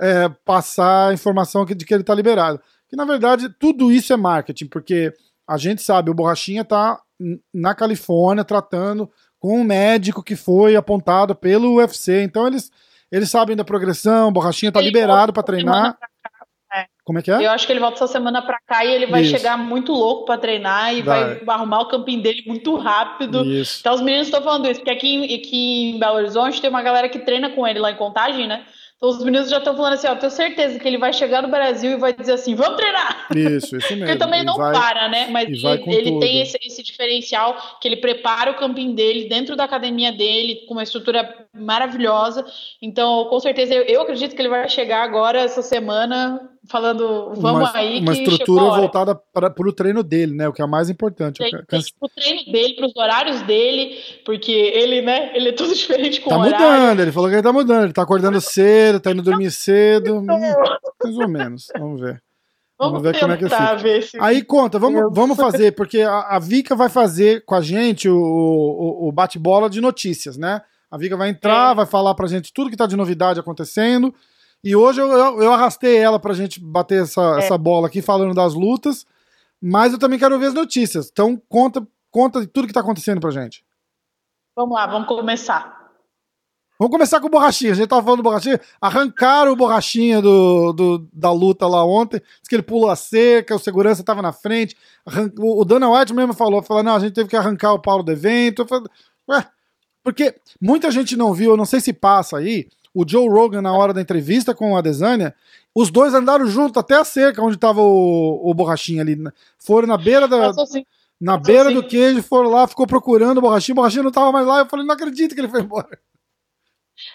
[0.00, 2.58] é, passar a informação de que ele tá liberado.
[2.88, 5.12] Que na verdade tudo isso é marketing, porque
[5.46, 6.98] a gente sabe, o Borrachinha tá
[7.52, 12.22] na Califórnia tratando com um médico que foi apontado pelo UFC.
[12.22, 12.70] Então eles,
[13.12, 15.98] eles sabem da progressão, o Borrachinha tá ele liberado para treinar.
[17.08, 17.46] Como é que é?
[17.46, 19.30] Eu acho que ele volta essa semana pra cá e ele vai Isso.
[19.30, 23.46] chegar muito louco pra treinar e vai, vai arrumar o campinho dele muito rápido.
[23.46, 23.78] Isso.
[23.80, 27.08] Então os meninos estão falando isso, porque aqui, aqui em Belo Horizonte tem uma galera
[27.08, 28.62] que treina com ele lá em Contagem, né?
[28.98, 31.48] Então os meninos já estão falando assim, ó, tenho certeza que ele vai chegar no
[31.48, 33.28] Brasil e vai dizer assim, vamos treinar.
[33.34, 34.04] Isso, isso mesmo.
[34.04, 35.28] ele também não vai, para, né?
[35.30, 39.64] Mas ele, ele tem esse, esse, diferencial que ele prepara o camping dele dentro da
[39.64, 42.44] academia dele, com uma estrutura maravilhosa.
[42.80, 47.70] Então, com certeza, eu, eu acredito que ele vai chegar agora essa semana falando, vamos
[47.70, 48.00] uma, aí.
[48.00, 50.48] Uma estrutura voltada para, o treino dele, né?
[50.48, 51.38] O que é mais importante.
[51.38, 55.32] Tem, tem o treino dele, para os horários dele, porque ele, né?
[55.34, 56.58] Ele é tudo diferente com tá o horário.
[56.58, 57.84] Tá mudando, ele falou que ele tá mudando.
[57.84, 60.22] Ele tá acordando cedo, tá indo dormir cedo.
[60.22, 61.68] mais ou menos.
[61.78, 62.22] Vamos ver.
[62.78, 64.02] Vamos, vamos ver como é que fica.
[64.02, 64.18] Se...
[64.20, 68.16] Aí conta, vamos, vamos fazer, porque a, a Vika vai fazer com a gente o,
[68.16, 70.62] o, o bate-bola de notícias, né?
[70.90, 71.74] A Vika vai entrar, é.
[71.74, 74.14] vai falar pra gente tudo que tá de novidade acontecendo.
[74.62, 77.38] E hoje eu, eu, eu arrastei ela pra gente bater essa, é.
[77.40, 79.06] essa bola aqui falando das lutas,
[79.60, 81.08] mas eu também quero ver as notícias.
[81.12, 83.64] Então conta, conta tudo que tá acontecendo pra gente.
[84.56, 85.78] Vamos lá, vamos começar.
[86.78, 87.72] Vamos começar com o Borrachinha.
[87.72, 88.60] A gente tava falando do Borrachinha.
[88.80, 92.20] Arrancaram o Borrachinha do, do, da luta lá ontem.
[92.20, 94.76] Diz que ele pulou a cerca, o segurança tava na frente.
[95.38, 98.04] O, o Dana White mesmo falou, falou, não, a gente teve que arrancar o Paulo
[98.04, 98.62] do evento.
[98.62, 98.86] Eu falei,
[99.28, 99.44] ué,
[100.08, 103.76] porque muita gente não viu, eu não sei se passa aí, o Joe Rogan, na
[103.76, 105.34] hora da entrevista com a Desânia,
[105.74, 109.22] os dois andaram junto até a cerca onde estava o, o borrachinho ali.
[109.58, 110.50] Foram na beira da.
[111.20, 114.46] Na beira do queijo, foram lá, ficou procurando o borrachinho, o borrachinho não estava mais
[114.46, 114.60] lá.
[114.60, 115.98] Eu falei, não acredito que ele foi embora.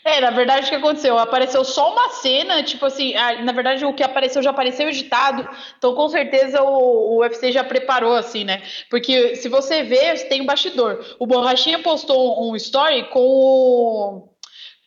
[0.03, 1.17] É, na verdade, o que aconteceu?
[1.17, 5.93] Apareceu só uma cena, tipo assim, na verdade, o que apareceu já apareceu editado, então
[5.93, 8.61] com certeza o, o UFC já preparou, assim, né?
[8.89, 11.03] Porque se você vê, tem um bastidor.
[11.19, 14.33] O Borrachinha postou um story com o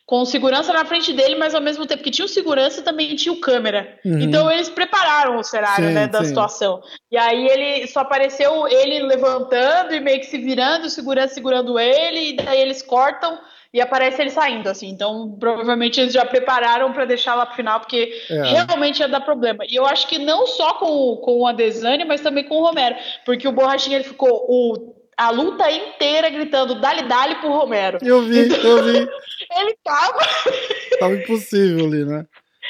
[0.07, 3.33] com segurança na frente dele, mas ao mesmo tempo que tinha o segurança, também tinha
[3.33, 3.99] o câmera.
[4.05, 4.21] Uhum.
[4.21, 6.27] Então eles prepararam o cenário, sim, né, da sim.
[6.27, 6.81] situação.
[7.11, 11.77] E aí ele só apareceu ele levantando e meio que se virando, o segurança segurando
[11.77, 13.37] ele, e daí eles cortam
[13.73, 14.89] e aparece ele saindo, assim.
[14.89, 18.41] Então, provavelmente eles já prepararam para deixar lá pro final, porque é.
[18.43, 19.65] realmente ia dar problema.
[19.69, 22.95] E eu acho que não só com, com o Adesanya, mas também com o Romero,
[23.25, 27.97] porque o Borrachinha ele ficou o a luta inteira gritando dali dali pro Romero.
[28.03, 28.97] Eu vi, então, eu vi.
[29.57, 30.19] ele tava.
[30.99, 32.25] tava impossível ali, né?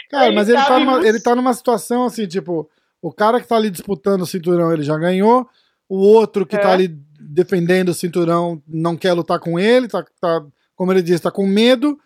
[0.10, 2.70] Cara, ele mas ele tá, numa, ele tá numa situação assim, tipo,
[3.02, 5.46] o cara que tá ali disputando o cinturão, ele já ganhou.
[5.90, 6.64] O outro que tá é.
[6.64, 6.88] tá ali
[7.20, 10.46] defendendo o cinturão não quer lutar com ele, tá, tá
[10.78, 11.98] como ele disse, tá com medo.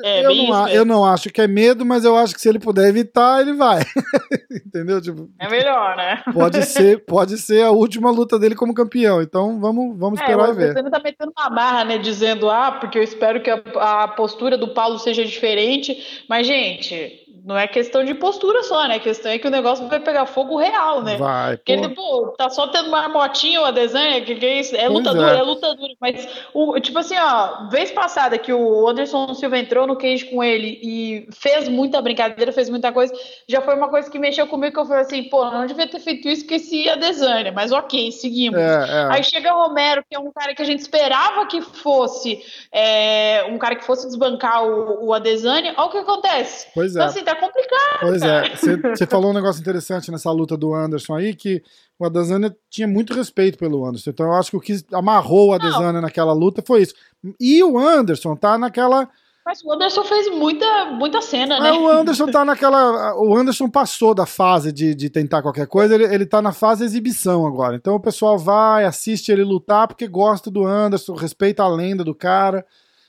[0.00, 2.60] É, eu, não, eu não acho que é medo, mas eu acho que se ele
[2.60, 3.82] puder evitar, ele vai.
[4.64, 5.02] Entendeu?
[5.02, 6.22] Tipo, é melhor, né?
[6.32, 9.20] Pode ser, pode ser a última luta dele como campeão.
[9.20, 10.72] Então vamos, vamos é, esperar e ver.
[10.74, 11.98] Você tá metendo uma barra, né?
[11.98, 13.56] Dizendo, ah, porque eu espero que a,
[14.04, 16.24] a postura do Paulo seja diferente.
[16.28, 18.96] Mas, gente, não é questão de postura só, né?
[18.96, 21.16] A questão é que o negócio vai pegar fogo real, né?
[21.16, 21.56] Vai.
[21.56, 24.76] Porque ele, pô, tá só tendo uma motinha ou a desenha, que, que é isso?
[24.76, 25.38] É lutador, é.
[25.38, 25.88] é lutador.
[25.98, 30.44] Mas, o, tipo assim, ó, vez passada que o Anderson Silva entrou no cage com
[30.44, 33.14] ele e fez muita brincadeira, fez muita coisa,
[33.48, 36.00] já foi uma coisa que mexeu comigo que eu falei assim, pô, não devia ter
[36.00, 38.60] feito isso que esse a desenha, mas ok, seguimos.
[38.60, 39.08] É, é.
[39.10, 43.46] Aí chega o Romero, que é um cara que a gente esperava que fosse é,
[43.48, 46.68] um cara que fosse desbancar o, o Adesanya, olha o que acontece.
[46.74, 46.98] Pois é.
[46.98, 48.00] Então, assim, tá complicado.
[48.00, 48.56] Pois é,
[48.94, 51.62] você falou um negócio interessante nessa luta do Anderson aí, que
[51.98, 54.10] o Adesanya tinha muito respeito pelo Anderson.
[54.10, 56.94] Então eu acho que o que amarrou o Adesanya naquela luta foi isso.
[57.40, 59.08] E o Anderson tá naquela.
[59.44, 61.72] Mas o Anderson fez muita, muita cena, né?
[61.72, 63.18] o Anderson tá naquela.
[63.18, 66.84] O Anderson passou da fase de, de tentar qualquer coisa, ele, ele tá na fase
[66.84, 67.74] exibição agora.
[67.74, 72.14] Então o pessoal vai, assiste ele lutar porque gosta do Anderson, respeita a lenda do
[72.14, 72.64] cara.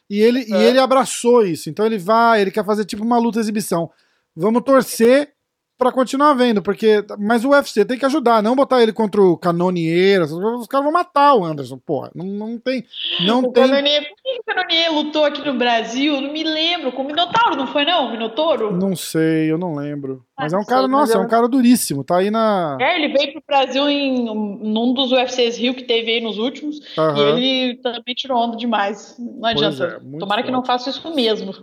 [0.10, 0.50] E ele, é.
[0.50, 1.70] e ele abraçou isso.
[1.70, 3.92] Então ele vai, ele quer fazer tipo uma luta exibição.
[4.40, 5.34] Vamos torcer
[5.78, 7.04] para continuar vendo, porque.
[7.20, 10.22] Mas o UFC tem que ajudar, não botar ele contra o Canonier.
[10.22, 12.10] Os caras vão matar o Anderson, porra.
[12.16, 12.86] Não, não tem.
[13.26, 13.68] Não o tem...
[13.68, 16.22] Canonier, por que o Canonier lutou aqui no Brasil?
[16.22, 16.94] Não me lembro.
[16.94, 18.08] Com o Minotauro, não foi, não?
[18.08, 18.72] O Minotouro?
[18.72, 20.26] Não sei, eu não lembro.
[20.40, 22.78] Mas é um cara, nossa, é um cara duríssimo, tá aí na.
[22.80, 26.80] É, ele veio pro Brasil em num dos UFCs Rio que teve aí nos últimos.
[26.98, 27.18] Uhum.
[27.18, 29.18] E ele também tirou onda demais.
[29.20, 30.02] Não adianta.
[30.02, 31.54] É, Tomara que não faça isso mesmo.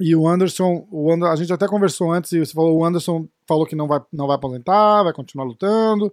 [0.00, 3.64] E o Anderson, o a gente até conversou antes, e você falou, o Anderson falou
[3.64, 6.12] que não vai, não vai aposentar, vai continuar lutando.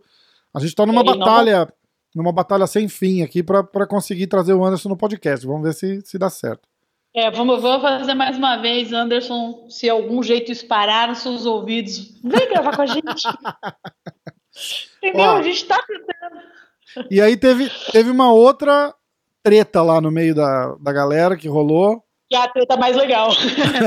[0.53, 2.23] A gente tá numa ele batalha, não...
[2.23, 5.45] numa batalha sem fim aqui para conseguir trazer o Anderson no podcast.
[5.45, 6.68] Vamos ver se, se dá certo.
[7.15, 12.19] É, vamos, vamos fazer mais uma vez, Anderson, se algum jeito esparar nos seus ouvidos,
[12.23, 13.23] vem gravar com a gente.
[15.01, 15.25] Entendeu?
[15.25, 17.09] Ó, a gente tá tentando.
[17.09, 18.93] E aí teve, teve uma outra
[19.41, 22.03] treta lá no meio da, da galera que rolou.
[22.29, 23.31] Que é a treta mais legal.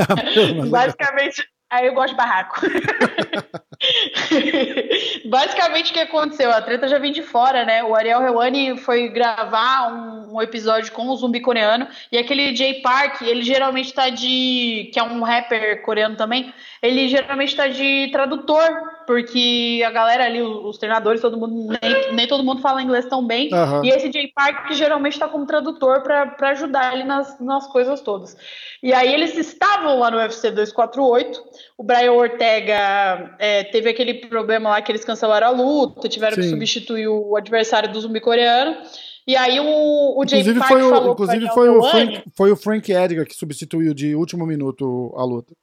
[0.69, 2.61] Basicamente, Aí eu gosto de barraco.
[5.25, 6.51] Basicamente o que aconteceu?
[6.51, 7.83] A treta já vem de fora, né?
[7.83, 12.81] O Ariel Helwani foi gravar um, um, episódio com o zumbi coreano e aquele Jay
[12.81, 14.89] Park, ele geralmente tá de.
[14.93, 18.69] que é um rapper coreano também, ele geralmente tá de tradutor,
[19.05, 23.25] porque a galera ali, os treinadores, todo mundo, nem, nem todo mundo fala inglês tão
[23.25, 23.49] bem.
[23.53, 23.83] Uhum.
[23.83, 28.01] E esse Jay Park que geralmente tá como tradutor para ajudar ele nas, nas coisas
[28.01, 28.37] todas.
[28.81, 31.41] E aí eles estavam lá no UFC 248.
[31.77, 36.41] O Brian Ortega é, teve aquele problema lá que eles cancelaram a luta, tiveram Sim.
[36.43, 38.77] que substituir o adversário do zumbi coreano.
[39.25, 42.55] E aí o, o Jay Park foi o, falou Inclusive foi o, Frank, foi o
[42.55, 45.55] Frank Edgar que substituiu de último minuto a luta.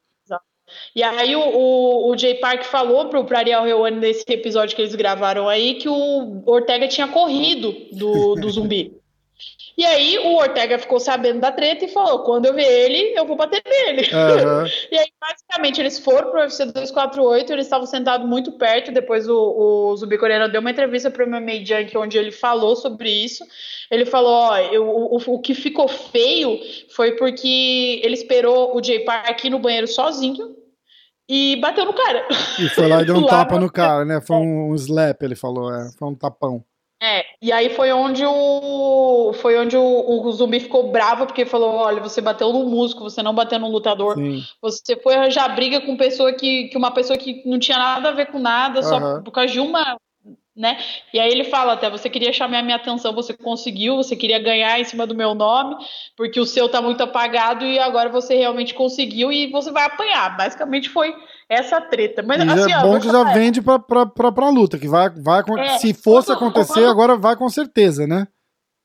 [0.94, 4.82] E aí o, o, o Jay Park falou pro, pro Ariel Helwani nesse episódio que
[4.82, 8.92] eles gravaram aí que o Ortega tinha corrido do, do zumbi.
[9.76, 13.24] E aí o Ortega ficou sabendo da treta e falou: quando eu ver ele, eu
[13.24, 14.02] vou bater nele.
[14.02, 14.66] Uhum.
[14.90, 18.92] e aí, basicamente, eles foram pro UFC 248, eles estavam sentados muito perto.
[18.92, 23.10] Depois o, o Zubi Coreano deu uma entrevista pro MMA Junk, onde ele falou sobre
[23.10, 23.44] isso.
[23.90, 26.58] Ele falou: ó, eu, o, o que ficou feio
[26.94, 30.56] foi porque ele esperou o Jay Park no banheiro sozinho
[31.28, 32.26] e bateu no cara.
[32.58, 34.20] E foi lá e deu um tapa no cara, né?
[34.20, 36.64] Foi um, um slap, ele falou, é, foi um tapão.
[37.02, 41.76] É, e aí foi onde o foi onde o, o, zumbi ficou bravo porque falou,
[41.76, 44.42] olha, você bateu no músico, você não bateu no lutador, Sim.
[44.60, 48.12] você foi arranjar briga com pessoa que, que uma pessoa que não tinha nada a
[48.12, 48.86] ver com nada, uhum.
[48.86, 49.98] só por causa de uma,
[50.54, 50.78] né?
[51.10, 54.38] E aí ele fala até, você queria chamar a minha atenção, você conseguiu, você queria
[54.38, 55.76] ganhar em cima do meu nome,
[56.14, 60.36] porque o seu tá muito apagado e agora você realmente conseguiu e você vai apanhar.
[60.36, 61.14] Basicamente foi
[61.50, 62.22] essa treta.
[62.22, 65.42] Mas, assim, é bom que já vende pra, pra, pra, pra luta, que vai, vai
[65.58, 66.90] é, se fosse quando, acontecer, quando...
[66.90, 68.28] agora vai com certeza, né?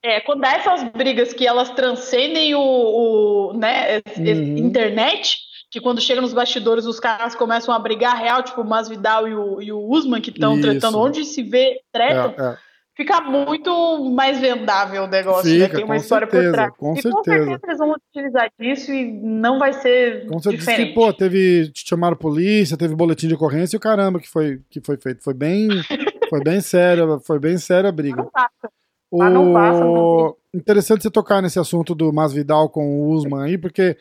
[0.04, 4.58] É, quando dá essas brigas que elas transcendem o, o né, uhum.
[4.58, 5.38] internet,
[5.72, 9.36] que quando chega nos bastidores os caras começam a brigar real, tipo o Masvidal e
[9.36, 12.58] o, e o Usman, que estão tretando onde se vê treta, é, é.
[12.96, 15.66] Fica muito mais vendável o negócio, né?
[15.66, 15.76] fica, né?
[15.76, 16.74] Tem uma história certeza, por trás.
[16.78, 17.16] Com e certeza.
[17.16, 20.58] com certeza eles vão utilizar disso e não vai ser com certeza.
[20.58, 20.88] diferente.
[20.90, 24.80] Que, pô, teve, chamaram polícia, teve boletim de ocorrência e o caramba que foi, que
[24.82, 25.24] foi feito.
[25.24, 25.68] Foi bem,
[26.30, 28.18] foi bem sério, foi bem séria a briga.
[28.18, 28.72] Não passa.
[29.12, 29.22] O...
[29.22, 33.58] Ah, não passa, não Interessante você tocar nesse assunto do Masvidal com o Usman aí,
[33.58, 33.98] porque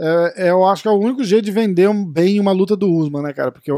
[0.00, 2.90] é, é, eu acho que é o único jeito de vender bem uma luta do
[2.90, 3.52] Usman, né, cara?
[3.52, 3.74] Porque é,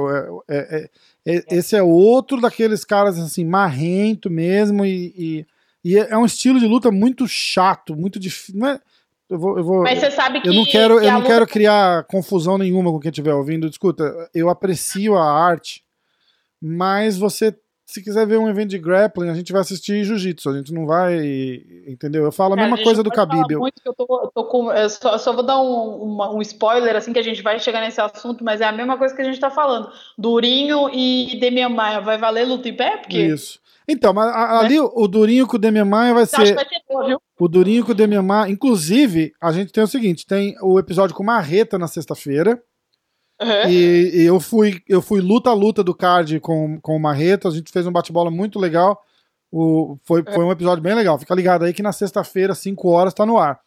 [0.48, 0.90] é, é,
[1.24, 5.46] esse é outro daqueles caras, assim, marrento mesmo e, e,
[5.85, 8.58] e é um estilo de luta muito chato, muito difícil.
[8.58, 8.80] Não é,
[9.30, 10.48] eu vou, eu vou, Mas você sabe que.
[10.48, 11.30] Eu não quero, que eu não luta...
[11.30, 13.66] quero criar confusão nenhuma com quem estiver ouvindo.
[13.66, 15.82] Escuta, eu aprecio a arte,
[16.61, 17.56] mas você
[17.92, 20.87] se quiser ver um evento de grappling, a gente vai assistir jiu-jitsu, a gente não
[20.87, 21.14] vai,
[21.87, 22.24] entendeu?
[22.24, 23.52] Eu falo a mesma coisa do Khabib.
[23.52, 23.66] Eu...
[23.85, 27.18] Eu, tô, tô com, eu só, só, vou dar um, uma, um, spoiler, assim, que
[27.18, 29.50] a gente vai chegar nesse assunto, mas é a mesma coisa que a gente tá
[29.50, 29.90] falando.
[30.16, 32.96] Durinho e Demian Maia, vai valer luta em pé?
[32.96, 33.20] Porque...
[33.20, 33.61] Isso.
[33.87, 34.88] Então, mas ali né?
[34.94, 36.55] o Durinho com o Demian Maia vai ser...
[36.55, 40.55] Vai boa, o Durinho com o Demian Maia, inclusive, a gente tem o seguinte, tem
[40.62, 42.62] o episódio com Marreta na sexta-feira,
[43.42, 43.70] Uhum.
[43.70, 47.48] E, e, eu fui eu fui luta a luta do card com, com o Marreta,
[47.48, 49.02] a gente fez um bate-bola muito legal.
[49.50, 51.18] O, foi, foi um episódio bem legal.
[51.18, 53.61] Fica ligado aí que na sexta-feira, 5 horas, tá no ar.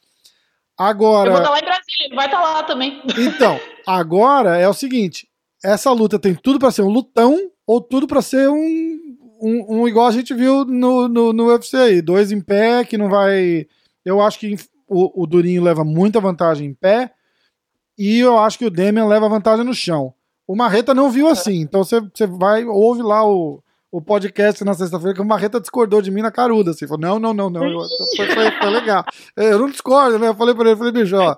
[0.77, 1.29] Agora.
[1.29, 3.01] Eu vou estar tá lá em Brasília, ele vai estar tá lá também.
[3.17, 5.27] Então, agora é o seguinte:
[5.63, 9.87] essa luta tem tudo para ser um lutão ou tudo para ser um, um, um,
[9.87, 12.01] igual a gente viu no, no, no UFC aí.
[12.01, 13.67] Dois em pé, que não vai.
[14.03, 14.55] Eu acho que
[14.87, 17.11] o, o Durinho leva muita vantagem em pé.
[17.97, 20.13] E eu acho que o Demian leva vantagem no chão.
[20.47, 21.61] O Marreta não viu assim.
[21.61, 26.01] Então você, você vai, ouve lá o, o podcast na sexta-feira que o Marreta discordou
[26.01, 26.71] de mim na caruda.
[26.71, 27.61] Assim, falou: não, não, não, não.
[28.15, 29.03] Foi, foi, foi legal.
[29.37, 30.27] É, eu não discordo, né?
[30.27, 31.35] Eu falei pra ele, falei, bicho, ó.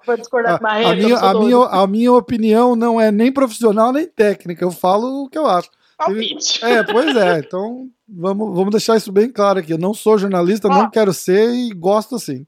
[0.56, 4.66] A, Marreta, a, minha, a, minha, a minha opinião não é nem profissional nem técnica.
[4.66, 5.70] Eu falo o que eu acho.
[6.10, 7.40] Ele, é, pois é.
[7.40, 9.72] Então vamos, vamos deixar isso bem claro aqui.
[9.74, 12.46] Eu não sou jornalista, não quero ser e gosto assim.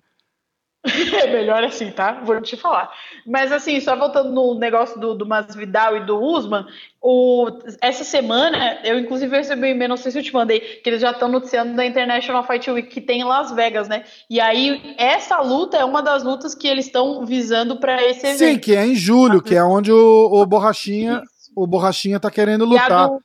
[1.19, 2.21] É melhor assim, tá?
[2.23, 2.91] Vou te falar.
[3.25, 6.65] Mas assim, só voltando no negócio do, do Masvidal e do Usman,
[7.01, 7.47] o,
[7.81, 11.01] essa semana, eu inclusive recebi um e-mail, não sei se eu te mandei, que eles
[11.01, 14.03] já estão noticiando da International Fight Week que tem em Las Vegas, né?
[14.29, 18.37] E aí, essa luta é uma das lutas que eles estão visando para esse evento.
[18.37, 21.23] Sim, que é em julho, que é onde o, o Borrachinha,
[21.55, 22.89] o Borrachinha tá querendo lutar.
[22.89, 23.21] E a, do,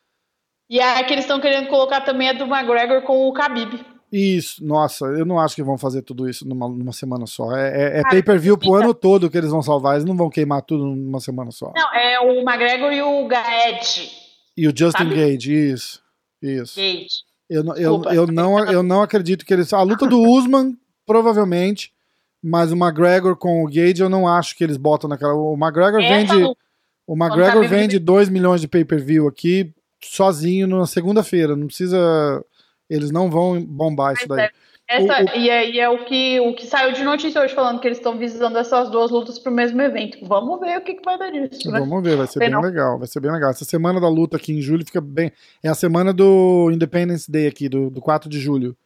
[0.70, 3.93] e a que eles estão querendo colocar também é do McGregor com o Khabib.
[4.16, 7.50] Isso, nossa, eu não acho que vão fazer tudo isso numa, numa semana só.
[7.56, 10.62] É, é, é pay-per-view pro ano todo que eles vão salvar, eles não vão queimar
[10.62, 11.72] tudo numa semana só.
[11.74, 14.12] Não, é o McGregor e o Gaed.
[14.56, 15.16] E o Justin sabe?
[15.16, 16.00] Gage, isso.
[16.40, 16.76] Isso.
[16.76, 17.08] Gage.
[17.50, 19.72] Eu, eu, eu, não, eu não acredito que eles.
[19.72, 21.92] A luta do Usman, provavelmente,
[22.40, 25.34] mas o McGregor com o Gage eu não acho que eles botam naquela.
[25.34, 26.34] O McGregor Essa vende.
[26.34, 26.60] Luta.
[27.04, 31.56] O McGregor vende 2 milhões de pay-per-view aqui sozinho na segunda-feira.
[31.56, 32.44] Não precisa
[32.88, 34.40] eles não vão bombar isso daí.
[34.40, 34.50] É,
[34.86, 35.40] essa, o, o...
[35.40, 37.98] E, é, e é o que, o que saiu de notícia hoje falando que eles
[37.98, 40.18] estão visando essas duas lutas pro mesmo evento.
[40.26, 41.70] Vamos ver o que, que vai dar disso.
[41.70, 41.80] Né?
[41.80, 42.60] Vamos ver, vai ser bem não.
[42.60, 42.98] legal.
[42.98, 43.50] Vai ser bem legal.
[43.50, 45.32] Essa semana da luta aqui em julho fica bem.
[45.62, 48.76] É a semana do Independence Day aqui, do, do 4 de julho.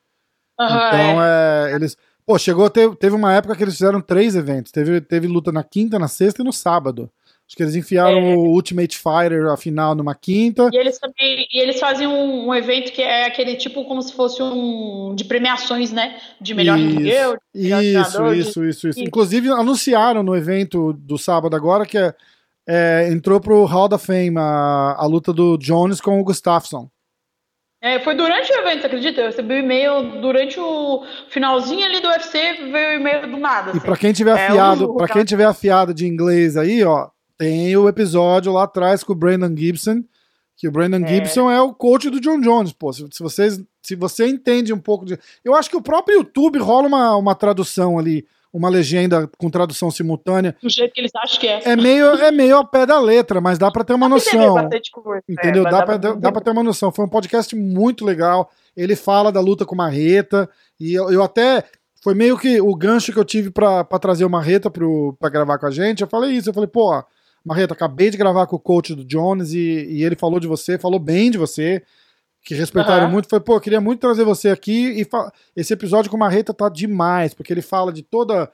[0.59, 1.73] Uhum, então é.
[1.73, 1.75] é.
[1.75, 1.97] Eles.
[2.25, 4.71] Pô, chegou, teve, teve uma época que eles fizeram três eventos.
[4.71, 7.11] Teve, teve luta na quinta, na sexta e no sábado.
[7.49, 8.37] Acho que eles enfiaram é.
[8.37, 10.69] o Ultimate Fighter a final numa quinta.
[10.71, 14.13] E eles também e eles fazem um, um, evento que é aquele tipo como se
[14.13, 16.19] fosse um de premiações, né?
[16.39, 19.01] De melhor isso, ringueu, isso, isso, isso, isso, isso.
[19.01, 22.15] Inclusive anunciaram no evento do sábado agora que é,
[22.69, 26.91] é, entrou pro Hall da Fame a, a luta do Jones com o Gustafsson.
[27.81, 29.23] É, foi durante o evento, acredita?
[29.23, 32.39] Eu recebi o um e-mail durante o finalzinho ali do UFC,
[32.71, 33.71] veio o e-mail do nada.
[33.71, 33.79] Assim.
[33.79, 37.75] E para quem tiver é, afiado, para quem tiver afiado de inglês aí, ó, tem
[37.77, 40.03] o episódio lá atrás com o Brandon Gibson,
[40.57, 41.09] que o Brandon é.
[41.09, 42.93] Gibson é o coach do John Jones, pô.
[42.93, 45.17] Se, se, vocês, se você entende um pouco de.
[45.45, 49.89] Eu acho que o próprio YouTube rola uma, uma tradução ali, uma legenda com tradução
[49.89, 50.57] simultânea.
[50.61, 51.63] Do jeito que eles acham que é.
[51.65, 54.57] É meio, é meio ao pé da letra, mas dá pra ter uma noção.
[55.29, 55.63] Entendeu?
[55.65, 56.91] É, dá, dá, pra, dá, dá pra ter uma noção.
[56.91, 58.51] Foi um podcast muito legal.
[58.77, 60.51] Ele fala da luta com Marreta.
[60.81, 61.63] E eu, eu até.
[62.03, 65.31] Foi meio que o gancho que eu tive pra, pra trazer o Marreta pro, pra
[65.31, 66.01] gravar com a gente.
[66.01, 66.51] Eu falei isso.
[66.51, 67.01] Eu falei, pô
[67.49, 70.79] Marreta, acabei de gravar com o coach do Jones e, e ele falou de você,
[70.79, 71.83] falou bem de você,
[72.45, 73.13] que respeitaram uhum.
[73.13, 73.29] muito.
[73.29, 75.07] Foi, pô, queria muito trazer você aqui e
[75.57, 78.51] esse episódio com o Marreta tá demais, porque ele fala de toda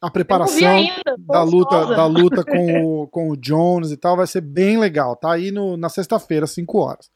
[0.00, 4.26] a preparação ainda, da luta, da luta com o, com o Jones e tal, vai
[4.26, 5.16] ser bem legal.
[5.16, 7.10] Tá aí no, na sexta-feira, 5 horas.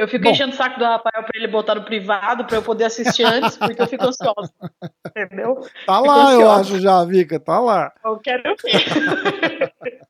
[0.00, 0.30] Eu fico Bom.
[0.30, 3.58] enchendo o saco do Rafael pra ele botar no privado pra eu poder assistir antes,
[3.58, 4.50] porque eu fico ansiosa.
[5.06, 5.60] Entendeu?
[5.84, 7.92] Tá lá, eu acho já, Vika, tá lá.
[8.02, 9.74] Eu quero ver.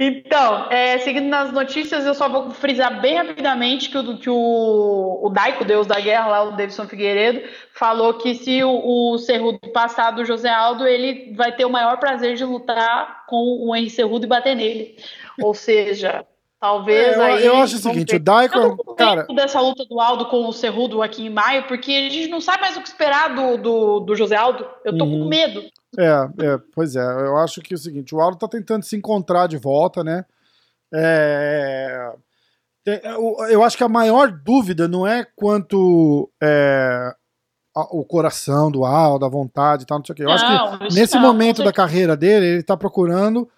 [0.00, 5.20] Então, é, seguindo nas notícias, eu só vou frisar bem rapidamente que o, que o,
[5.22, 9.60] o Daico, Deus da Guerra, lá, o Davidson Figueiredo, falou que se o, o Cerrudo
[9.72, 13.90] passar do José Aldo, ele vai ter o maior prazer de lutar com o Henry
[13.90, 14.96] Cerrudo e bater nele.
[15.40, 16.26] Ou seja,
[16.60, 17.46] talvez É, eu, aí.
[17.46, 18.16] eu acho o seguinte, ver.
[18.16, 21.66] o Daiko, Eu tô cara, dessa luta do Aldo com o Cerrudo aqui em maio,
[21.66, 24.66] porque a gente não sabe mais o que esperar do, do, do José Aldo.
[24.84, 25.22] Eu tô Uhum.
[25.22, 25.62] com medo.
[25.98, 26.04] É,
[26.44, 29.46] é, pois é, eu acho que é o seguinte, o Aldo tá tentando se encontrar
[29.48, 30.24] de volta, né?
[30.92, 32.12] É,
[32.84, 37.12] tem- eu, eu acho que a maior dúvida não é quanto é,
[37.90, 40.24] o coração do Aldo, a vontade e tal, não sei o quê.
[40.24, 43.48] Eu acho Não, que isso nesse não, momento da carreira dele, ele tá procurando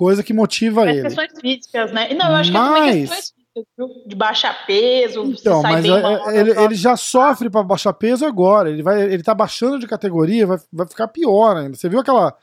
[0.00, 1.02] coisa que motiva As ele.
[1.02, 2.14] questões físicas, né?
[2.14, 3.88] Não, eu acho que é também Mas- questões físicas, viu?
[4.06, 6.64] De baixar peso, Então, mas bem é- mal, ele, tal.
[6.64, 8.70] ele já sofre para baixar peso agora.
[8.70, 11.76] Ele vai, ele tá baixando de categoria, vai, vai ficar pior ainda.
[11.76, 12.34] Você viu aquela.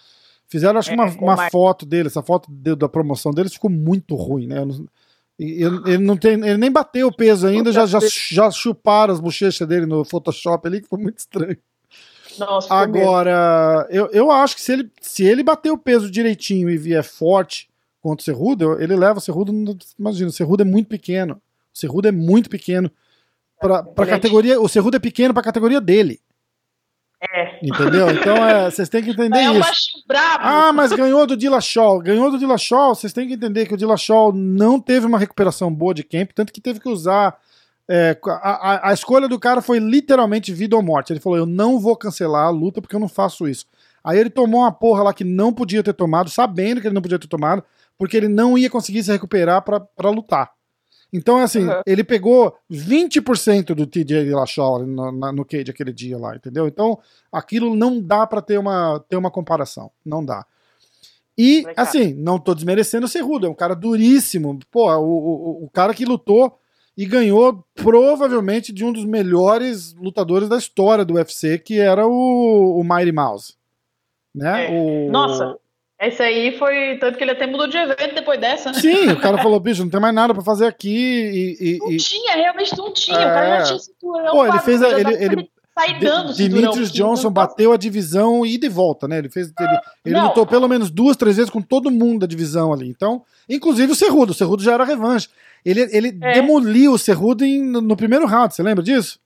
[0.48, 3.50] Fizeram, acho que É, uma, uma mais- foto dele, essa foto de- da promoção dele
[3.50, 4.62] ficou muito ruim, né?
[5.40, 8.00] Ele, ele não tem, ele nem bateu o peso ainda, já, já,
[8.32, 11.58] já chuparam as bochechas dele no Photoshop ali, que foi muito estranho.
[12.40, 12.74] Nossa.
[12.74, 17.04] Agora, eu, eu acho que se ele, se ele bater o peso direitinho e vier
[17.04, 17.70] forte
[18.02, 19.52] contra o Cerrudo, ele leva o Cerrudo.
[19.98, 21.42] Imagina, o Cerrudo é muito pequeno.
[21.74, 22.92] O Cerrudo é muito pequeno
[23.60, 24.62] pra, pra Ele é categoria.
[24.62, 26.20] O Cerrudo é pequeno pra categoria dele.
[27.34, 27.58] É.
[27.64, 28.12] Entendeu?
[28.12, 30.04] Então é, vocês têm que entender É um isso.
[30.08, 30.44] brabo.
[30.44, 32.00] Ah, mas ganhou do Dillashaw.
[32.00, 35.96] Ganhou do Dillashaw, vocês têm que entender que o Dillashaw não teve uma recuperação boa
[35.96, 37.36] de camp, tanto que teve que usar.
[37.90, 38.32] É, a,
[38.74, 41.14] a- a escolha do cara foi literalmente vida ou morte.
[41.14, 43.66] Ele falou: Eu não vou cancelar a luta porque eu não faço isso.
[44.04, 47.02] Aí ele tomou uma porra lá que não podia ter tomado, sabendo que ele não
[47.02, 47.64] podia ter tomado,
[47.98, 50.52] porque ele não ia conseguir se recuperar pra pra lutar.
[51.14, 51.82] Então, assim, Uhum.
[51.86, 56.68] ele pegou 20% do TJ Dillashaw no, na- no cage aquele dia lá, entendeu?
[56.68, 57.00] Então,
[57.32, 59.90] aquilo não dá pra ter uma, ter uma comparação.
[60.06, 60.46] Não dá.
[61.38, 64.60] E, assim, não tô desmerecendo o Cerrudo, é um cara duríssimo.
[64.72, 65.02] Pô, o,
[65.62, 66.60] o, o cara que lutou
[66.98, 72.80] e ganhou provavelmente de um dos melhores lutadores da história do UFC, que era o,
[72.80, 73.54] o Mighty Mouse.
[74.34, 74.66] Né?
[74.66, 74.70] É.
[75.08, 75.58] O- Nossa,
[76.02, 76.98] esse aí foi.
[77.00, 78.80] Tanto que ele até mudou de evento depois dessa, né?
[78.80, 81.58] Sim, o cara falou, bicho, não tem mais nada pra fazer aqui e...
[81.76, 83.18] e- Não e- tinha, realmente não tinha.
[83.18, 83.60] O cara É.
[83.60, 84.32] já tinha cinturão.
[84.32, 86.62] Pô, ele fez a- ele- pra ele- sair De- dando cinturão.
[86.62, 89.20] Demetrius Johnson bateu a divisão e volta, né?
[89.20, 89.52] Ele fez.
[89.60, 92.88] Ele, ele lutou pelo menos duas, três vezes com todo mundo da divisão ali.
[92.90, 94.32] Então, inclusive o Cerrudo.
[94.32, 95.30] O Cerrudo já era revanche.
[95.66, 96.34] Ele, ele É.
[96.34, 99.20] demoliu o Cerrudo no, no primeiro round, você lembra disso?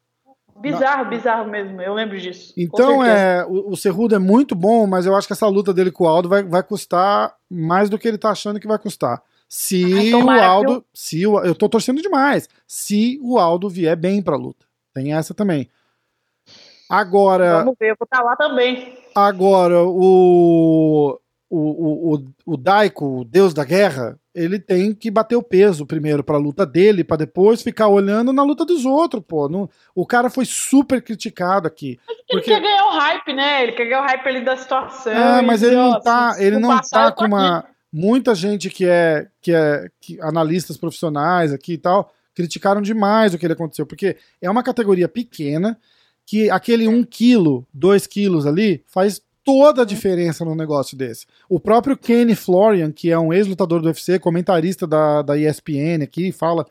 [0.60, 1.82] Bizarro, bizarro mesmo.
[1.82, 2.54] Eu lembro disso.
[2.56, 5.90] Então, é, o, o Cerrudo é muito bom, mas eu acho que essa luta dele
[5.92, 9.24] com o Aldo vai, vai custar mais do que ele tá achando que vai custar.
[9.50, 10.72] Se Ai, o Aldo.
[10.74, 10.86] viu?
[10.94, 12.48] Se o, eu tô torcendo demais.
[12.68, 14.66] Se o Aldo vier bem pra luta.
[14.94, 15.68] Tem essa também.
[16.90, 17.60] Agora.
[17.60, 18.98] Vamos ver, eu vou estar lá também.
[19.16, 21.20] Agora, o,
[21.58, 26.24] o, o, o, Daiko, o deus da guerra, ele tem que bater o peso primeiro
[26.24, 29.50] pra luta dele, pra depois ficar olhando na luta dos outros, pô.
[29.50, 32.00] Não, o cara foi super criticado aqui.
[32.10, 33.64] Ele Porque- quer ganhar o hype, né?
[33.64, 35.12] Ele quer ganhar o hype ali da situação.
[35.12, 37.34] É, mas ele não tá, ele não tá com aqui.
[37.34, 37.66] uma.
[37.94, 43.38] Muita gente que é, que é que, analistas profissionais aqui e tal criticaram demais o
[43.38, 45.78] que ele aconteceu, porque é uma categoria pequena
[46.26, 51.26] que aquele 1 quilo, 2 quilos ali faz toda a diferença num negócio desse.
[51.50, 56.32] O próprio Kenny Florian, que é um ex-lutador do UFC, comentarista da, da ESPN aqui,
[56.32, 56.66] fala.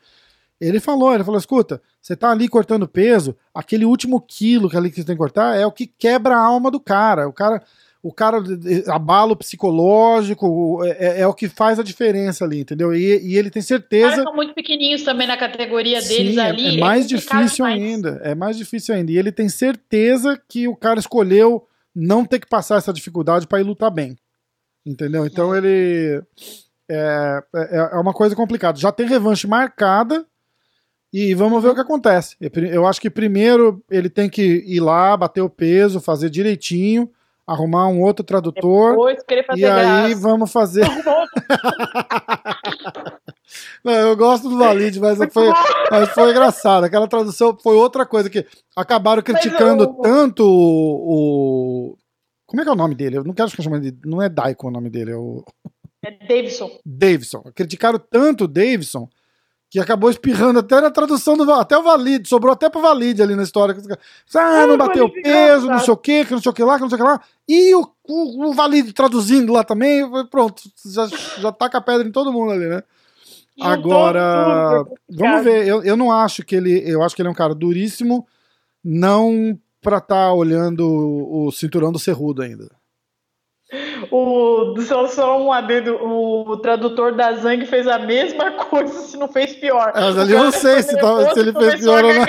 [0.60, 4.90] Ele falou, ele falou: escuta, você tá ali cortando peso, aquele último quilo que ali
[4.90, 7.26] que você tem que cortar é o que quebra a alma do cara.
[7.26, 7.62] O cara,
[8.02, 8.42] o cara
[8.88, 12.94] abalo psicológico é, é o que faz a diferença ali, entendeu?
[12.94, 14.10] E, e ele tem Os certeza.
[14.10, 16.76] caras são muito pequenininhos também na categoria deles Sim, é- ali.
[16.76, 18.20] é mais complicado difícil ainda.
[18.22, 19.12] É mais difícil ainda.
[19.12, 23.60] E ele tem certeza que o cara escolheu não ter que passar essa dificuldade para
[23.60, 24.16] ir lutar bem.
[24.84, 25.26] Entendeu?
[25.26, 26.22] Então ele.
[26.88, 28.78] É, é, é uma coisa complicada.
[28.78, 30.26] Já tem revanche marcada.
[31.12, 32.36] E vamos ver o que acontece.
[32.72, 37.10] Eu acho que primeiro ele tem que ir lá, bater o peso, fazer direitinho,
[37.44, 38.92] arrumar um outro tradutor.
[38.92, 40.20] Depois querer fazer E aí graça.
[40.20, 40.86] vamos fazer.
[43.84, 45.48] Não, eu gosto do Valide, mas foi,
[45.90, 46.84] mas foi engraçado.
[46.84, 51.98] Aquela tradução foi outra coisa que acabaram criticando eu- tanto o, o-
[52.46, 53.16] Como é que é o nome dele?
[53.18, 53.96] Eu não quero ficar chamando de.
[54.04, 55.44] Não é Daiko o nome dele, é o
[56.02, 56.70] É Davidson.
[56.84, 57.42] Davidson.
[57.54, 59.08] Criticaram tanto o Davidson
[59.72, 63.36] que acabou espirrando até na tradução do até o Valide, sobrou até pro Valide ali
[63.36, 63.72] na história.
[64.34, 66.74] Ah, não Ai, bateu peso, não sei o que, que não sei o que lá,
[66.74, 67.20] que não sei o que lá.
[67.48, 71.06] E o, o, o Valide traduzindo lá também, pronto, já,
[71.38, 72.82] já taca a pedra em todo mundo ali, né?
[73.60, 75.66] Agora, vamos ver.
[75.66, 76.82] Eu, eu não acho que ele.
[76.84, 78.26] Eu acho que ele é um cara duríssimo,
[78.84, 82.68] não pra estar tá olhando o, cinturão do Cerrudo ainda.
[84.10, 89.28] O, só, só um adendo, o, tradutor da Zang fez a mesma coisa, se não
[89.28, 89.92] fez pior.
[89.94, 92.24] Mas ali eu não sei se, tá, se ele fez pior ou não.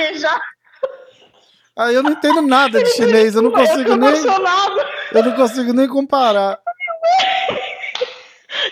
[1.75, 4.13] Ah, eu não entendo nada de chinês, eu não consigo nem.
[5.13, 6.59] Eu não consigo nem comparar.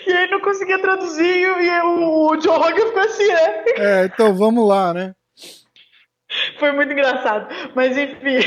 [0.06, 3.64] E aí não conseguia traduzir e o, o Rogan ficou assim, né?
[3.76, 5.14] É, então vamos lá, né?
[6.58, 7.48] Foi muito engraçado.
[7.74, 8.38] Mas enfim,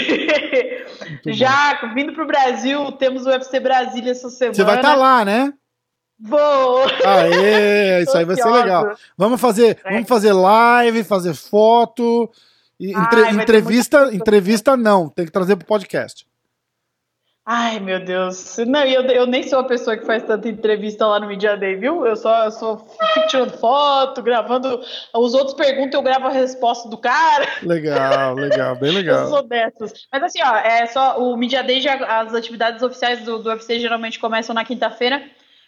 [1.34, 1.94] já bom.
[1.94, 4.56] vindo pro Brasil, temos o UFC Brasília essa semana.
[4.56, 5.54] Você vai estar tá lá, né?
[6.20, 6.86] Vou!
[7.06, 8.96] Aê, isso aí vai ser legal.
[9.18, 9.92] Vamos fazer, é.
[9.92, 12.32] vamos fazer live, fazer foto.
[12.80, 16.26] Entre, Ai, entrevista, entrevista não, tem que trazer pro podcast.
[17.46, 18.58] Ai, meu Deus.
[18.66, 21.76] Não, eu, eu nem sou a pessoa que faz tanta entrevista lá no Media Day,
[21.76, 22.06] viu?
[22.06, 22.88] Eu só eu sou
[23.28, 24.82] tirando foto, gravando.
[25.14, 27.46] Os outros perguntam, eu gravo a resposta do cara.
[27.62, 29.24] Legal, legal, bem legal.
[29.24, 30.08] eu sou dessas.
[30.10, 33.78] Mas assim, ó, é só o Media Day, já, as atividades oficiais do, do UFC
[33.78, 35.22] geralmente começam na quinta-feira,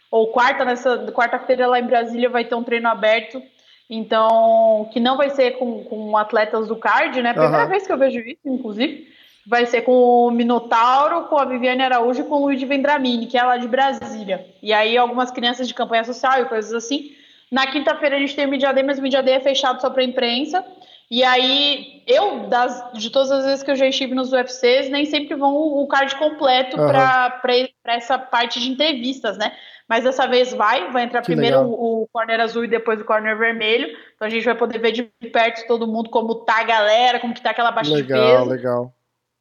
[0.10, 3.42] ou quarta, nessa quarta-feira lá em Brasília vai ter um treino aberto.
[3.90, 7.34] Então, que não vai ser com, com atletas do card, né?
[7.34, 7.70] Primeira uhum.
[7.70, 9.14] vez que eu vejo isso, inclusive
[9.46, 13.38] vai ser com o Minotauro, com a Viviane Araújo e com o Luiz Vendramini, que
[13.38, 14.46] é lá de Brasília.
[14.62, 17.12] E aí algumas crianças de campanha social e coisas assim.
[17.52, 19.90] Na quinta-feira a gente tem o Media Day, mas o Media Day é fechado só
[19.90, 20.66] para imprensa.
[21.10, 25.06] E aí, eu, das, de todas as vezes que eu já estive nos UFCs, nem
[25.06, 26.88] sempre vão o card completo uhum.
[26.88, 29.52] para essa parte de entrevistas, né?
[29.88, 33.06] Mas dessa vez vai, vai entrar que primeiro o, o, corner azul e depois o
[33.06, 33.88] corner vermelho.
[34.16, 37.36] Então a gente vai poder ver de perto todo mundo como tá a galera, como
[37.36, 38.32] que tá aquela baixa legal, de peso.
[38.32, 38.94] Legal, legal.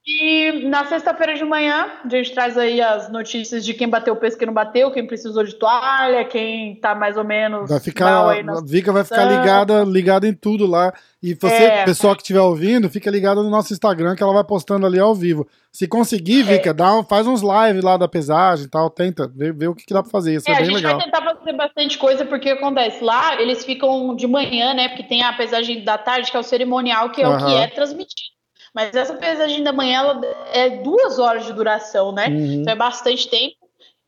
[0.07, 4.17] E na sexta-feira de manhã, a gente traz aí as notícias de quem bateu o
[4.17, 7.71] peso, quem não bateu, quem precisou de toalha, quem tá mais ou menos.
[7.71, 10.93] Vai ficar, a Vika vai ficar ligada, ligada em tudo lá.
[11.23, 11.85] E você, é.
[11.87, 15.15] pessoal que estiver ouvindo, fica ligado no nosso Instagram que ela vai postando ali ao
[15.15, 15.49] vivo.
[15.73, 16.43] Se conseguir, é.
[16.43, 19.95] Vika, dá, faz uns lives lá da pesagem e tal, tenta ver, o que, que
[19.95, 20.35] dá pra fazer.
[20.35, 20.99] Isso é, é bem legal.
[20.99, 24.89] A gente vai tentar fazer bastante coisa, porque acontece lá, eles ficam de manhã, né?
[24.89, 27.37] Porque tem a pesagem da tarde, que é o cerimonial, que é uhum.
[27.37, 28.35] o que é transmitido.
[28.75, 30.21] Mas essa pesagem da manhã ela
[30.53, 32.27] é duas horas de duração, né?
[32.27, 32.53] Uhum.
[32.55, 33.57] Então é bastante tempo.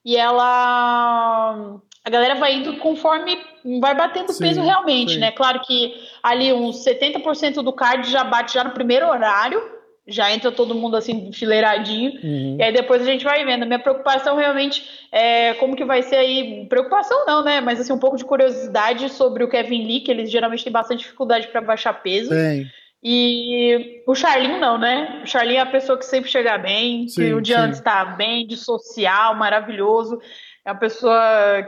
[0.05, 1.81] E ela.
[2.05, 3.39] A galera vai indo conforme
[3.81, 5.19] vai batendo sim, peso realmente, sim.
[5.19, 5.33] né?
[5.33, 9.61] Claro que ali uns 70% do card já bate já no primeiro horário,
[10.07, 12.57] já entra todo mundo assim enfileiradinho, uhum.
[12.61, 13.67] e aí depois a gente vai vendo.
[13.67, 17.99] Minha preocupação realmente é como que vai ser aí, preocupação não, né, mas assim um
[17.99, 21.93] pouco de curiosidade sobre o Kevin Lee, que eles geralmente têm bastante dificuldade para baixar
[21.95, 22.33] peso.
[22.33, 22.67] Sim.
[23.09, 25.21] E o Charlinho não, né?
[25.23, 27.63] O Charlinho é a pessoa que sempre chega bem, sim, que o dia sim.
[27.63, 30.19] antes tá bem, de social, maravilhoso.
[30.65, 31.17] É uma pessoa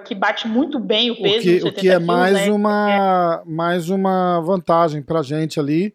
[0.04, 1.38] que bate muito bem o peso.
[1.38, 2.50] O que, o que é quilos, mais, né?
[2.50, 3.48] uma, é.
[3.48, 5.94] mais uma vantagem pra gente ali.